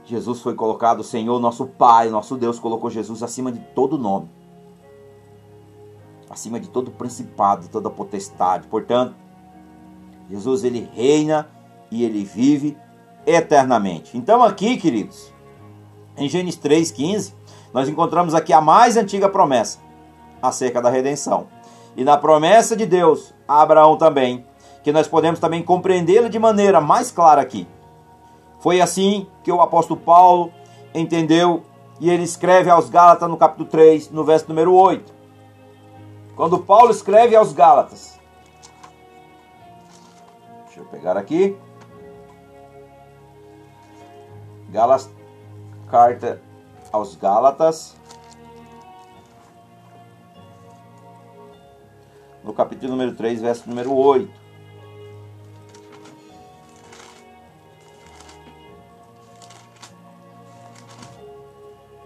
[0.06, 4.30] Jesus foi colocado, o Senhor, nosso Pai, nosso Deus, colocou Jesus acima de todo nome,
[6.30, 8.68] acima de todo principado, toda potestade.
[8.68, 9.16] Portanto,
[10.30, 11.48] Jesus ele reina
[11.90, 12.78] e ele vive
[13.26, 14.18] eternamente.
[14.18, 15.34] Então, aqui, queridos,
[16.18, 17.34] em Gênesis 3,15,
[17.74, 19.80] nós encontramos aqui a mais antiga promessa
[20.42, 21.48] acerca da redenção.
[21.96, 24.46] E na promessa de Deus a Abraão também,
[24.84, 27.68] que nós podemos também compreendê-la de maneira mais clara aqui.
[28.60, 30.52] Foi assim que o apóstolo Paulo
[30.94, 31.64] entendeu
[32.00, 35.14] e ele escreve aos Gálatas no capítulo 3, no verso número 8.
[36.36, 38.17] Quando Paulo escreve aos Gálatas,
[40.92, 41.58] pegar aqui,
[44.70, 45.10] Gálatas,
[45.90, 46.42] carta
[46.92, 47.96] aos Gálatas,
[52.44, 54.48] no capítulo número 3, verso número 8.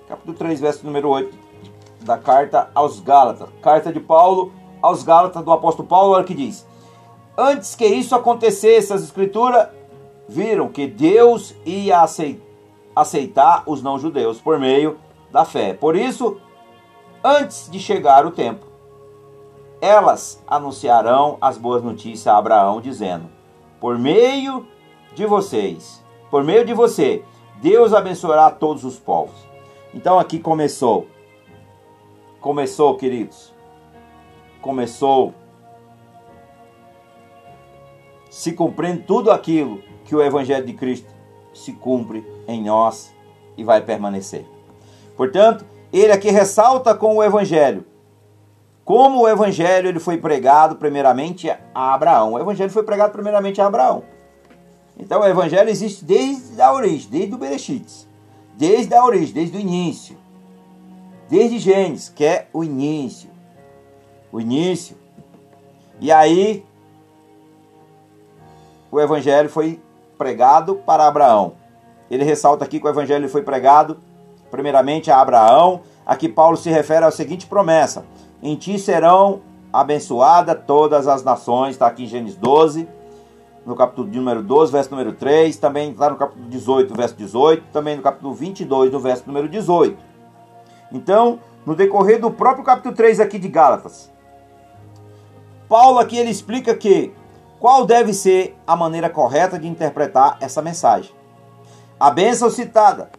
[0.08, 1.38] capítulo 3, verso número 8
[2.02, 3.50] da carta aos Gálatas.
[3.62, 6.66] Carta de Paulo aos Gálatas, do apóstolo Paulo, olha que diz:
[7.38, 9.70] Antes que isso acontecesse, as escrituras
[10.28, 12.04] viram que Deus ia
[12.96, 14.98] aceitar os não-judeus por meio
[15.32, 15.74] da fé.
[15.74, 16.40] Por isso,
[17.24, 18.66] antes de chegar o tempo,
[19.80, 23.30] elas anunciarão as boas notícias a Abraão, dizendo:
[23.80, 24.68] Por meio
[25.16, 27.24] de vocês, por meio de você,
[27.62, 29.36] Deus abençoará todos os povos.
[29.94, 31.08] Então aqui começou.
[32.40, 33.54] Começou, queridos.
[34.62, 35.34] Começou
[38.32, 41.14] se cumprindo tudo aquilo que o Evangelho de Cristo
[41.54, 43.14] se cumpre em nós
[43.56, 44.44] e vai permanecer.
[45.16, 45.64] Portanto,
[45.94, 47.86] ele aqui ressalta com o Evangelho
[48.84, 52.34] como o evangelho ele foi pregado primeiramente a Abraão.
[52.34, 54.04] O evangelho foi pregado primeiramente a Abraão.
[54.98, 58.08] Então o evangelho existe desde a origem, desde o Bereshit,
[58.58, 60.18] desde a origem, desde o início.
[61.30, 63.30] Desde Gênesis, que é o início.
[64.32, 64.98] O início.
[66.02, 66.66] E aí
[68.92, 69.82] o evangelho foi
[70.18, 71.54] pregado para Abraão.
[72.10, 73.98] Ele ressalta aqui que o evangelho foi pregado
[74.52, 75.82] primeiramente a Abraão.
[76.06, 78.06] Aqui Paulo se refere à seguinte promessa:
[78.44, 82.86] Em ti serão abençoadas todas as nações, está aqui em Gênesis 12,
[83.66, 87.96] no capítulo número 12, verso número 3, também está no capítulo 18, verso 18, também
[87.96, 89.98] no capítulo 22, no verso número 18.
[90.92, 94.12] Então, no decorrer do próprio capítulo 3 aqui de Gálatas,
[95.70, 97.14] Paulo aqui ele explica que
[97.62, 101.12] qual deve ser a maneira correta de interpretar essa mensagem.
[102.00, 103.12] A bênção citada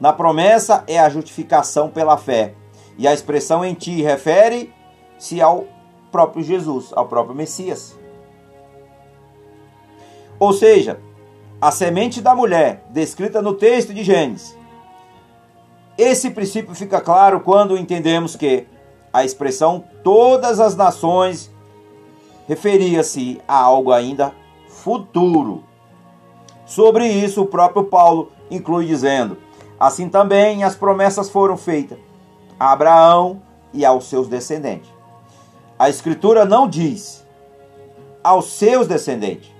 [0.00, 2.54] na promessa é a justificação pela fé,
[2.96, 5.66] e a expressão em ti refere-se ao
[6.12, 7.98] próprio Jesus, ao próprio Messias.
[10.38, 11.00] Ou seja,
[11.60, 14.56] a semente da mulher, descrita no texto de Gênesis.
[15.98, 18.64] Esse princípio fica claro quando entendemos que
[19.12, 21.50] a expressão todas as nações
[22.48, 24.34] referia-se a algo ainda
[24.66, 25.62] futuro.
[26.64, 29.36] Sobre isso, o próprio Paulo inclui dizendo:
[29.78, 31.98] Assim também as promessas foram feitas
[32.58, 34.90] a Abraão e aos seus descendentes.
[35.78, 37.24] A Escritura não diz
[38.24, 39.54] aos seus descendentes,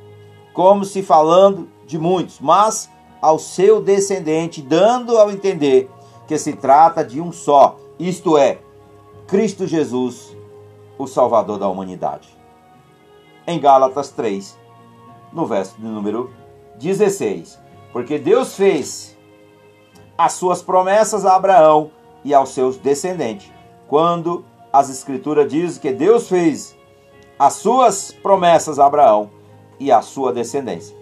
[0.52, 5.88] como se falando de muitos, mas ao seu descendente, dando ao entender
[6.26, 8.58] que se trata de um só, isto é,
[9.26, 10.36] Cristo Jesus,
[10.98, 12.37] o Salvador da humanidade
[13.48, 14.58] em Gálatas 3,
[15.32, 16.30] no verso de número
[16.76, 17.58] 16.
[17.90, 19.16] Porque Deus fez
[20.18, 21.90] as suas promessas a Abraão
[22.22, 23.50] e aos seus descendentes.
[23.88, 26.76] Quando as escrituras dizem que Deus fez
[27.38, 29.30] as suas promessas a Abraão
[29.80, 30.94] e à sua descendência.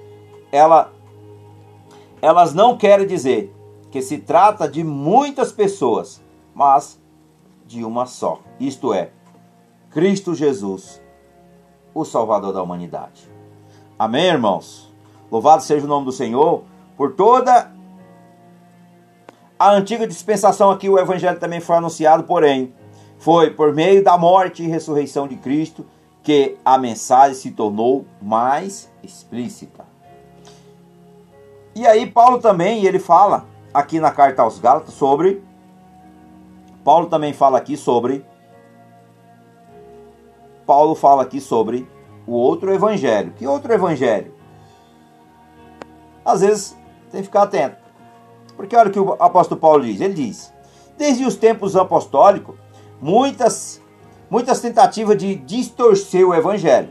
[0.53, 0.93] Ela,
[2.23, 3.53] elas não querem dizer
[3.91, 6.23] que se trata de muitas pessoas,
[6.55, 7.01] mas
[7.67, 8.39] de uma só.
[8.61, 9.11] Isto é,
[9.91, 11.01] Cristo Jesus,
[11.97, 13.27] o Salvador da humanidade.
[13.99, 14.93] Amém, irmãos?
[15.33, 16.63] Louvado seja o nome do Senhor
[16.95, 17.73] por toda
[19.59, 20.91] a antiga dispensação aqui.
[20.91, 22.75] O Evangelho também foi anunciado, porém,
[23.19, 25.87] foi por meio da morte e ressurreição de Cristo
[26.23, 29.87] que a mensagem se tornou mais explícita.
[31.75, 35.43] E aí, Paulo também, ele fala aqui na carta aos Gálatas sobre.
[36.85, 38.23] Paulo também fala aqui sobre
[40.67, 41.89] Paulo fala aqui sobre
[42.27, 43.33] o outro evangelho.
[43.33, 44.35] Que outro evangelho?
[46.25, 46.77] Às vezes
[47.11, 47.77] tem que ficar atento.
[48.57, 50.01] Porque olha o que o apóstolo Paulo diz.
[50.01, 50.53] Ele diz:
[50.99, 52.57] Desde os tempos apostólicos,
[53.01, 53.81] muitas,
[54.29, 56.89] muitas tentativas de distorcer o evangelho.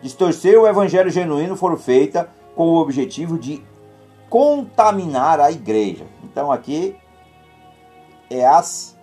[0.00, 3.62] Distorcer o evangelho genuíno foram feitas com o objetivo de
[4.30, 6.06] contaminar a igreja.
[6.24, 6.96] Então aqui
[8.30, 8.96] é as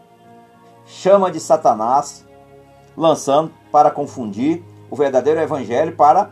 [0.85, 2.25] chama de Satanás
[2.95, 6.29] lançando para confundir o verdadeiro evangelho para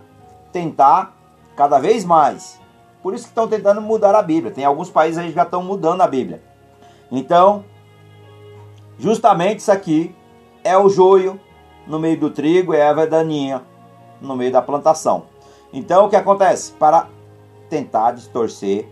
[0.51, 1.17] tentar
[1.55, 2.61] cada vez mais.
[3.01, 4.53] Por isso que estão tentando mudar a Bíblia.
[4.53, 6.43] Tem alguns países aí que já estão mudando a Bíblia.
[7.11, 7.65] Então,
[8.99, 10.15] justamente isso aqui
[10.63, 11.39] é o joio
[11.87, 13.63] no meio do trigo, é a vedaninha
[14.21, 15.23] no meio da plantação.
[15.73, 16.73] Então, o que acontece?
[16.73, 17.07] Para
[17.67, 18.87] tentar distorcer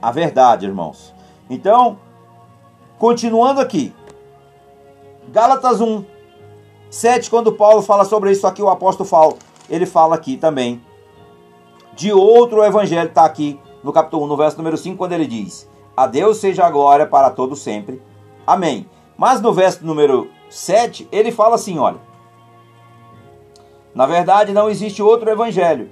[0.00, 1.14] a verdade, irmãos.
[1.48, 2.00] Então,
[2.98, 3.94] continuando aqui.
[5.28, 6.04] Gálatas 1,
[6.92, 9.34] 7, quando Paulo fala sobre isso aqui, o apóstolo fala,
[9.70, 10.78] ele fala aqui também
[11.94, 15.66] de outro evangelho, está aqui no capítulo 1, no verso número 5, quando ele diz:
[15.96, 18.02] A Deus seja a glória para todo sempre.
[18.46, 18.86] Amém.
[19.16, 21.96] Mas no verso número 7, ele fala assim: olha.
[23.94, 25.90] Na verdade, não existe outro evangelho.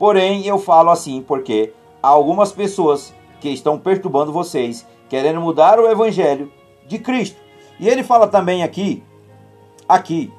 [0.00, 1.72] Porém, eu falo assim porque
[2.02, 6.52] há algumas pessoas que estão perturbando vocês, querendo mudar o evangelho
[6.88, 7.40] de Cristo.
[7.78, 9.04] E ele fala também aqui
[9.88, 10.32] aqui.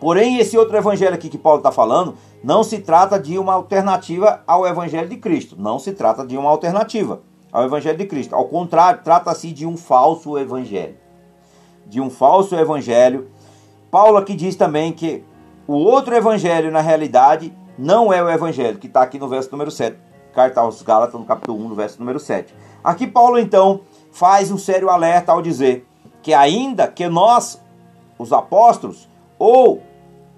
[0.00, 4.42] Porém, esse outro evangelho aqui que Paulo está falando, não se trata de uma alternativa
[4.46, 5.56] ao evangelho de Cristo.
[5.58, 8.34] Não se trata de uma alternativa ao evangelho de Cristo.
[8.34, 10.96] Ao contrário, trata-se de um falso evangelho.
[11.86, 13.28] De um falso evangelho.
[13.90, 15.24] Paulo aqui diz também que
[15.66, 19.70] o outro evangelho, na realidade, não é o evangelho que está aqui no verso número
[19.70, 19.96] 7.
[20.34, 22.54] Carta aos Gálatas, no capítulo 1, no verso número 7.
[22.82, 23.80] Aqui Paulo, então,
[24.12, 25.86] faz um sério alerta ao dizer
[26.22, 27.63] que ainda que nós
[28.18, 29.08] os apóstolos
[29.38, 29.82] ou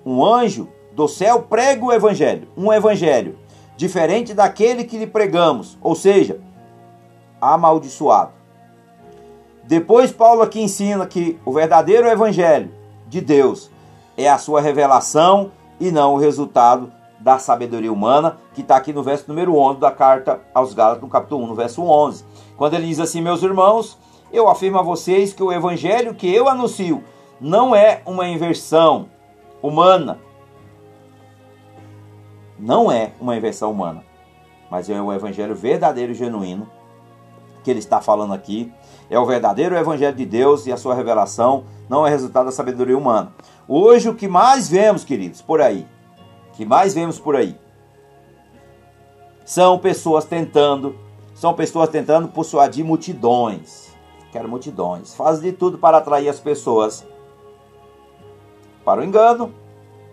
[0.05, 3.39] um anjo do céu prega o evangelho, um evangelho
[3.77, 6.41] diferente daquele que lhe pregamos, ou seja,
[7.41, 8.33] amaldiçoado.
[9.65, 12.71] Depois, Paulo aqui ensina que o verdadeiro evangelho
[13.09, 13.71] de Deus
[14.17, 19.03] é a sua revelação e não o resultado da sabedoria humana, que está aqui no
[19.03, 22.25] verso número 11 da carta aos Gálatas, no capítulo 1, no verso 11.
[22.57, 23.99] Quando ele diz assim: Meus irmãos,
[24.33, 27.03] eu afirmo a vocês que o evangelho que eu anuncio
[27.41, 29.09] não é uma inversão
[29.63, 30.19] humana.
[32.59, 34.03] Não é uma inversão humana,
[34.71, 36.71] mas é o evangelho verdadeiro e genuíno
[37.63, 38.73] que ele está falando aqui.
[39.11, 42.97] É o verdadeiro evangelho de Deus e a sua revelação não é resultado da sabedoria
[42.97, 43.35] humana.
[43.69, 45.87] Hoje o que mais vemos, queridos, por aí,
[46.55, 47.59] que mais vemos por aí,
[49.45, 50.97] são pessoas tentando,
[51.35, 53.95] são pessoas tentando persuadir multidões.
[54.33, 55.15] Quero multidões.
[55.15, 57.05] Faz de tudo para atrair as pessoas
[58.87, 59.53] para o engano,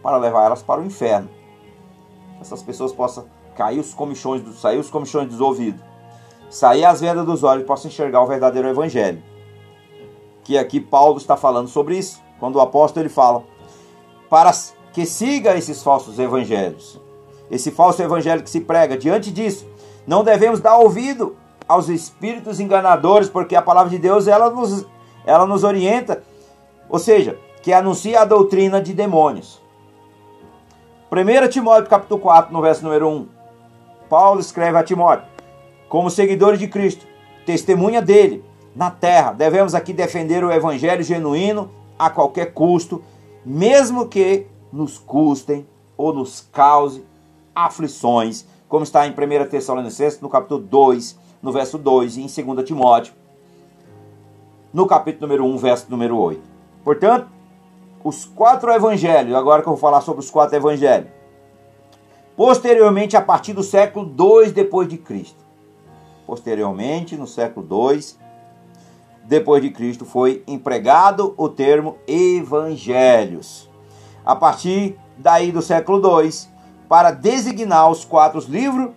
[0.01, 1.29] para levar elas para o inferno.
[2.41, 5.79] Essas pessoas possam cair os comichões, do, sair os comichões dos ouvidos,
[6.49, 9.21] sair as vendas dos olhos e possam enxergar o verdadeiro evangelho.
[10.43, 13.43] Que aqui Paulo está falando sobre isso, quando o apóstolo ele fala
[14.27, 14.51] para
[14.91, 16.99] que siga esses falsos evangelhos.
[17.51, 18.97] Esse falso evangelho que se prega.
[18.97, 19.67] Diante disso,
[20.07, 24.83] não devemos dar ouvido aos espíritos enganadores, porque a palavra de Deus ela nos,
[25.25, 26.23] ela nos orienta,
[26.89, 29.63] ou seja, que anuncia a doutrina de demônios.
[31.09, 33.27] 1 Timóteo capítulo 4, no verso número 1.
[34.09, 35.25] Paulo escreve a Timóteo:
[35.87, 37.07] Como seguidores de Cristo,
[37.45, 38.43] testemunha dele
[38.75, 43.01] na terra, devemos aqui defender o evangelho genuíno a qualquer custo,
[43.45, 47.05] mesmo que nos custem ou nos cause
[47.55, 52.67] aflições, como está em 1 Tessalonicenses, no capítulo 2, no verso 2, e em 2
[52.67, 53.13] Timóteo,
[54.73, 56.41] no capítulo número 1, verso número 8.
[56.83, 57.27] Portanto,
[58.03, 61.09] os quatro evangelhos, agora que eu vou falar sobre os quatro evangelhos.
[62.35, 65.43] Posteriormente, a partir do século 2 depois de Cristo.
[66.25, 68.19] Posteriormente, no século 2
[69.25, 73.69] depois de Cristo, foi empregado o termo evangelhos
[74.25, 76.31] a partir daí do século II,
[76.87, 78.91] para designar os quatro livros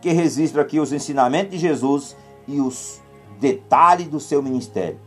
[0.00, 3.00] que registram aqui os ensinamentos de Jesus e os
[3.38, 4.98] detalhes do seu ministério.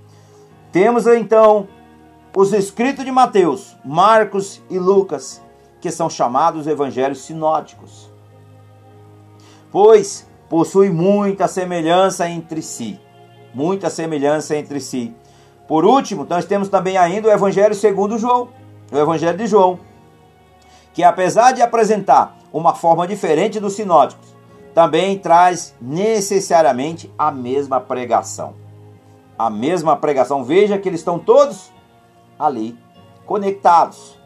[0.72, 1.68] Temos então
[2.36, 5.42] os escritos de Mateus, Marcos e Lucas,
[5.80, 8.12] que são chamados evangelhos sinóticos,
[9.72, 13.00] pois possui muita semelhança entre si,
[13.54, 15.16] muita semelhança entre si.
[15.68, 18.50] Por último, nós temos também ainda o evangelho segundo João,
[18.92, 19.80] no Evangelho de João,
[20.94, 24.36] que apesar de apresentar uma forma diferente dos sinóticos,
[24.74, 28.54] também traz necessariamente a mesma pregação.
[29.38, 30.44] A mesma pregação.
[30.44, 31.73] Veja que eles estão todos
[32.38, 32.78] ali
[33.26, 34.18] conectados.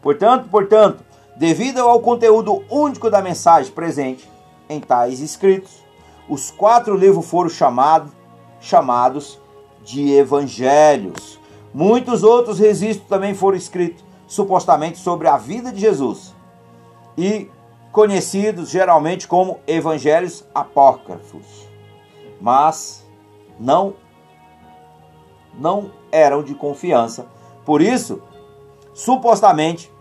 [0.00, 1.04] Portanto, portanto,
[1.36, 4.30] devido ao conteúdo único da mensagem presente
[4.68, 5.84] em tais escritos,
[6.28, 8.12] os quatro livros foram chamados
[8.60, 9.38] chamados
[9.84, 11.38] de evangelhos.
[11.72, 16.34] Muitos outros registros também foram escritos supostamente sobre a vida de Jesus
[17.16, 17.48] e
[17.92, 21.68] conhecidos geralmente como evangelhos apócrifos,
[22.40, 23.06] mas
[23.58, 23.94] não
[25.58, 27.26] não eram de confiança.
[27.66, 28.22] Por isso,
[28.94, 29.92] supostamente,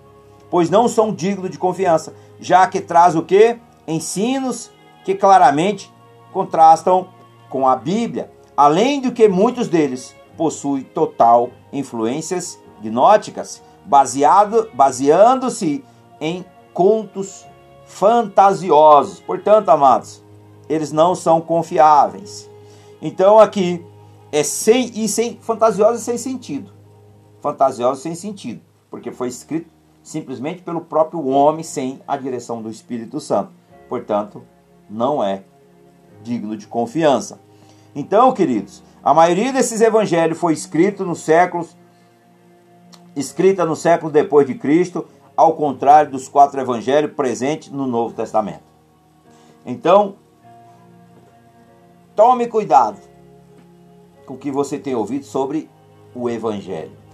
[0.51, 3.57] pois não são dignos de confiança, já que traz o que?
[3.87, 4.71] Ensinos
[5.03, 5.91] que claramente
[6.31, 7.09] contrastam
[7.49, 15.83] com a Bíblia, além do que muitos deles possuem total influências gnóticas baseado, baseando-se
[16.21, 17.45] em contos
[17.85, 19.19] fantasiosos.
[19.19, 20.23] Portanto, amados,
[20.69, 22.49] eles não são confiáveis.
[23.01, 23.83] Então aqui
[24.31, 26.74] é sem e sem fantasiosos sem sentido.
[27.45, 29.69] Fantasiosos sem sentido, porque foi escrito
[30.01, 33.51] simplesmente pelo próprio homem sem a direção do Espírito Santo.
[33.87, 34.41] Portanto,
[34.89, 35.43] não é
[36.23, 37.39] digno de confiança.
[37.93, 41.77] Então, queridos, a maioria desses evangelhos foi escrito nos séculos
[43.15, 45.05] escrita no século depois de Cristo,
[45.37, 48.63] ao contrário dos quatro evangelhos presentes no Novo Testamento.
[49.63, 50.15] Então,
[52.15, 52.99] tome cuidado
[54.25, 55.69] com o que você tem ouvido sobre
[56.15, 57.04] o evangelho.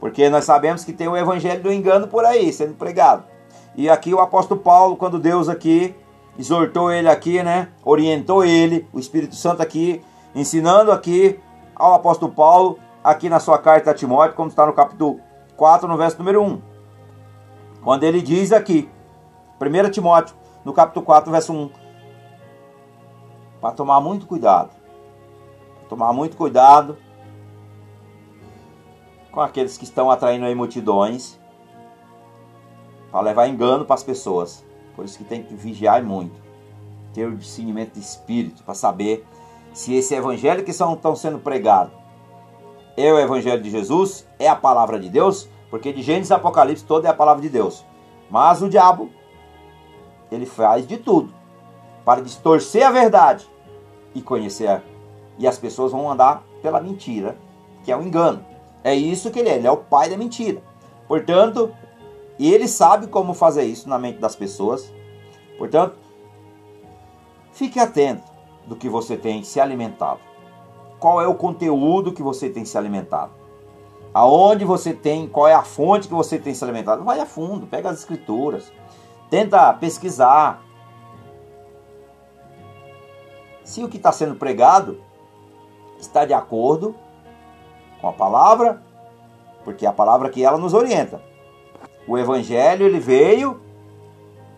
[0.00, 3.24] Porque nós sabemos que tem o evangelho do engano por aí sendo pregado.
[3.76, 5.94] E aqui o apóstolo Paulo, quando Deus aqui
[6.38, 10.02] exortou ele aqui, né, orientou ele, o Espírito Santo aqui
[10.34, 11.38] ensinando aqui
[11.74, 15.20] ao apóstolo Paulo aqui na sua carta a Timóteo, como está no capítulo
[15.56, 16.60] 4, no verso número 1.
[17.82, 18.88] Quando ele diz aqui,
[19.60, 21.70] 1 Timóteo, no capítulo 4, verso 1,
[23.60, 24.70] para tomar muito cuidado,
[25.88, 26.96] tomar muito cuidado
[29.38, 31.38] com aqueles que estão atraindo aí multidões,
[33.08, 34.66] para levar engano para as pessoas.
[34.96, 36.34] Por isso que tem que vigiar muito,
[37.14, 39.24] ter o discernimento de espírito, para saber
[39.72, 41.92] se esse evangelho que estão sendo pregado
[42.96, 46.84] é o Evangelho de Jesus, é a palavra de Deus, porque de Gênesis a Apocalipse
[46.84, 47.84] toda é a palavra de Deus.
[48.28, 49.08] Mas o diabo,
[50.32, 51.32] ele faz de tudo
[52.04, 53.48] para distorcer a verdade
[54.16, 54.82] e conhecer.
[55.38, 57.38] E as pessoas vão andar pela mentira,
[57.84, 58.47] que é o engano.
[58.82, 60.62] É isso que ele é, ele é o pai da mentira.
[61.06, 61.72] Portanto,
[62.38, 64.92] ele sabe como fazer isso na mente das pessoas.
[65.56, 65.96] Portanto,
[67.52, 68.30] fique atento
[68.66, 70.20] do que você tem se alimentado.
[71.00, 73.32] Qual é o conteúdo que você tem se alimentado?
[74.12, 77.04] Aonde você tem, qual é a fonte que você tem se alimentado?
[77.04, 78.72] Vai a fundo, pega as escrituras,
[79.28, 80.62] tenta pesquisar.
[83.64, 85.00] Se o que está sendo pregado
[85.98, 86.94] está de acordo
[88.00, 88.82] com a palavra,
[89.64, 91.20] porque é a palavra que ela nos orienta.
[92.06, 93.60] O evangelho ele veio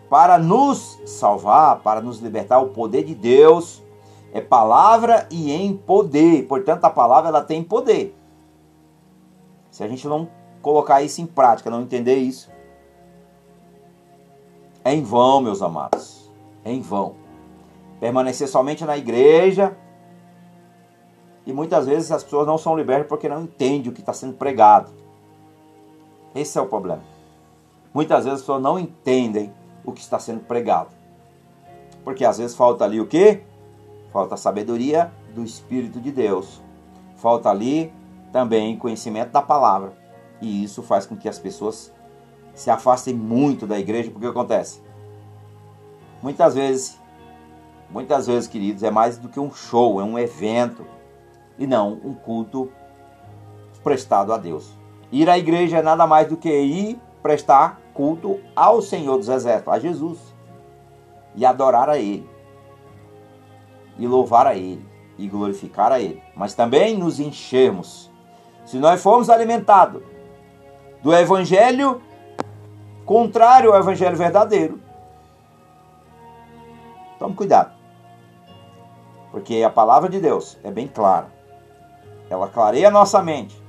[0.09, 3.81] para nos salvar, para nos libertar o poder de Deus.
[4.33, 6.47] É palavra e em poder.
[6.47, 8.15] Portanto, a palavra ela tem poder.
[9.69, 10.29] Se a gente não
[10.61, 12.49] colocar isso em prática, não entender isso,
[14.83, 16.29] é em vão, meus amados.
[16.63, 17.15] É em vão.
[17.99, 19.77] Permanecer somente na igreja.
[21.45, 24.33] E muitas vezes as pessoas não são libertas porque não entendem o que está sendo
[24.33, 24.91] pregado.
[26.35, 27.03] Esse é o problema.
[27.93, 29.51] Muitas vezes as pessoas não entendem
[29.83, 30.89] o que está sendo pregado.
[32.03, 33.43] Porque às vezes falta ali o quê?
[34.11, 36.61] Falta a sabedoria do Espírito de Deus.
[37.17, 37.91] Falta ali
[38.31, 39.93] também conhecimento da palavra.
[40.41, 41.93] E isso faz com que as pessoas
[42.53, 44.81] se afastem muito da igreja, porque acontece?
[46.21, 46.99] Muitas vezes,
[47.89, 50.85] muitas vezes, queridos, é mais do que um show, é um evento
[51.61, 52.71] e não um culto
[53.83, 54.75] prestado a Deus.
[55.11, 59.71] Ir à igreja é nada mais do que ir prestar culto ao Senhor dos Exércitos,
[59.71, 60.35] a Jesus,
[61.35, 62.27] e adorar a Ele,
[63.95, 64.83] e louvar a Ele,
[65.19, 68.11] e glorificar a Ele, mas também nos enchermos.
[68.65, 70.01] Se nós formos alimentados
[71.03, 72.01] do Evangelho
[73.05, 74.79] contrário ao Evangelho verdadeiro,
[77.19, 77.71] tome cuidado,
[79.29, 81.40] porque a palavra de Deus é bem clara,
[82.31, 83.61] ela clareia a nossa mente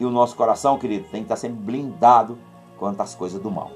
[0.00, 2.38] e o nosso coração, querido, tem que estar sempre blindado
[2.78, 3.70] quanto às coisas do mal.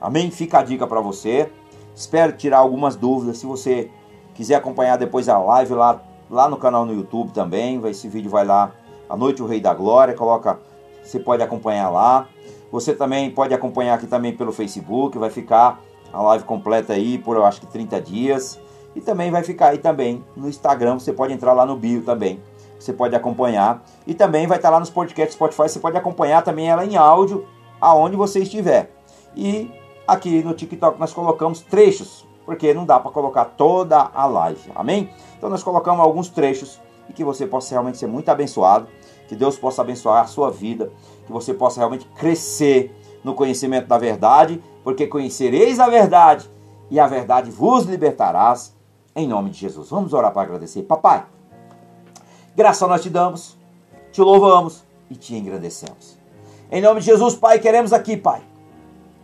[0.00, 0.30] Amém?
[0.30, 1.50] Fica a dica para você.
[1.94, 3.38] Espero tirar algumas dúvidas.
[3.38, 3.90] Se você
[4.34, 8.44] quiser acompanhar depois a live lá, lá no canal no YouTube também, esse vídeo vai
[8.44, 8.72] lá,
[9.08, 10.58] A Noite o Rei da Glória, coloca,
[11.02, 12.28] você pode acompanhar lá.
[12.70, 15.80] Você também pode acompanhar aqui também pelo Facebook, vai ficar
[16.12, 18.60] a live completa aí por eu acho que 30 dias.
[18.94, 22.40] E também vai ficar aí também no Instagram, você pode entrar lá no bio também
[22.84, 23.82] você pode acompanhar.
[24.06, 27.46] E também vai estar lá nos podcasts Spotify, você pode acompanhar também ela em áudio,
[27.80, 28.90] aonde você estiver.
[29.34, 29.70] E
[30.06, 35.10] aqui no TikTok nós colocamos trechos, porque não dá para colocar toda a live, amém?
[35.36, 38.86] Então nós colocamos alguns trechos e que você possa realmente ser muito abençoado,
[39.26, 40.92] que Deus possa abençoar a sua vida,
[41.26, 46.50] que você possa realmente crescer no conhecimento da verdade, porque conhecereis a verdade
[46.90, 48.76] e a verdade vos libertarás,
[49.14, 49.90] em nome de Jesus.
[49.90, 50.82] Vamos orar para agradecer.
[50.82, 51.24] Papai,
[52.56, 53.56] Graça nós te damos,
[54.12, 56.16] te louvamos e te engrandecemos.
[56.70, 58.42] Em nome de Jesus, Pai, queremos aqui, Pai,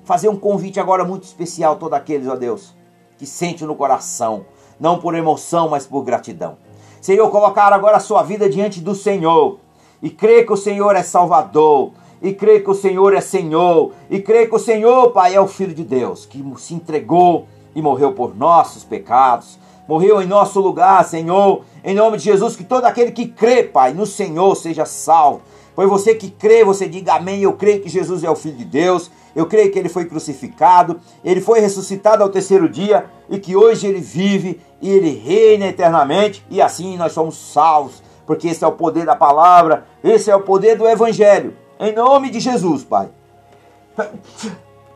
[0.02, 2.74] fazer um convite agora muito especial a todos aqueles, ó Deus,
[3.16, 4.44] que sente no coração,
[4.80, 6.58] não por emoção, mas por gratidão.
[7.00, 9.60] Senhor, colocar agora a sua vida diante do Senhor
[10.02, 14.20] e crer que o Senhor é Salvador, e crer que o Senhor é Senhor, e
[14.20, 18.12] crer que o Senhor, Pai, é o Filho de Deus, que se entregou e morreu
[18.12, 19.56] por nossos pecados,
[19.90, 21.64] morreu em nosso lugar, Senhor.
[21.82, 25.42] Em nome de Jesus, que todo aquele que crê, Pai, no Senhor seja salvo.
[25.74, 27.42] Foi você que crê, você diga amém.
[27.42, 29.10] Eu creio que Jesus é o Filho de Deus.
[29.34, 33.86] Eu creio que ele foi crucificado, ele foi ressuscitado ao terceiro dia e que hoje
[33.86, 36.44] ele vive e ele reina eternamente.
[36.48, 40.42] E assim nós somos salvos, porque esse é o poder da palavra, esse é o
[40.42, 41.56] poder do Evangelho.
[41.80, 43.08] Em nome de Jesus, Pai.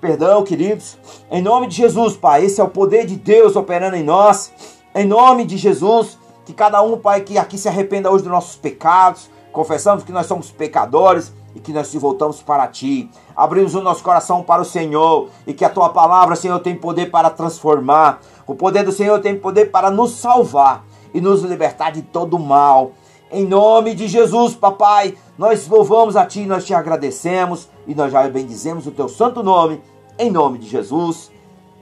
[0.01, 0.99] Perdão, queridos.
[1.30, 2.45] Em nome de Jesus, Pai.
[2.45, 4.53] Esse é o poder de Deus operando em nós.
[4.97, 8.55] Em nome de Jesus, que cada um, Pai, que aqui se arrependa hoje dos nossos
[8.55, 13.11] pecados, confessamos que nós somos pecadores e que nós se voltamos para Ti.
[13.34, 17.11] Abrimos o nosso coração para o Senhor e que a Tua palavra, Senhor, tem poder
[17.11, 18.20] para transformar.
[18.47, 22.92] O poder do Senhor tem poder para nos salvar e nos libertar de todo mal.
[23.32, 28.28] Em nome de Jesus, papai, nós louvamos a Ti, nós te agradecemos e nós já
[28.28, 29.82] bendizemos o Teu santo nome.
[30.16, 31.32] Em nome de Jesus.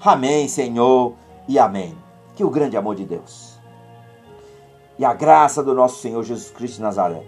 [0.02, 1.12] Amém, Senhor,
[1.46, 2.01] e amém
[2.34, 3.58] que o grande amor de Deus
[4.98, 7.26] e a graça do nosso Senhor Jesus Cristo de Nazaré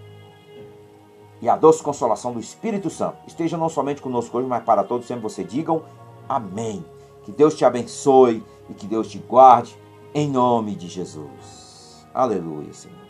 [1.40, 5.06] e a doce consolação do Espírito Santo estejam não somente conosco hoje, mas para todos
[5.06, 5.82] sempre você digam
[6.28, 6.84] amém.
[7.24, 9.76] Que Deus te abençoe e que Deus te guarde
[10.14, 12.06] em nome de Jesus.
[12.14, 13.03] Aleluia, Senhor.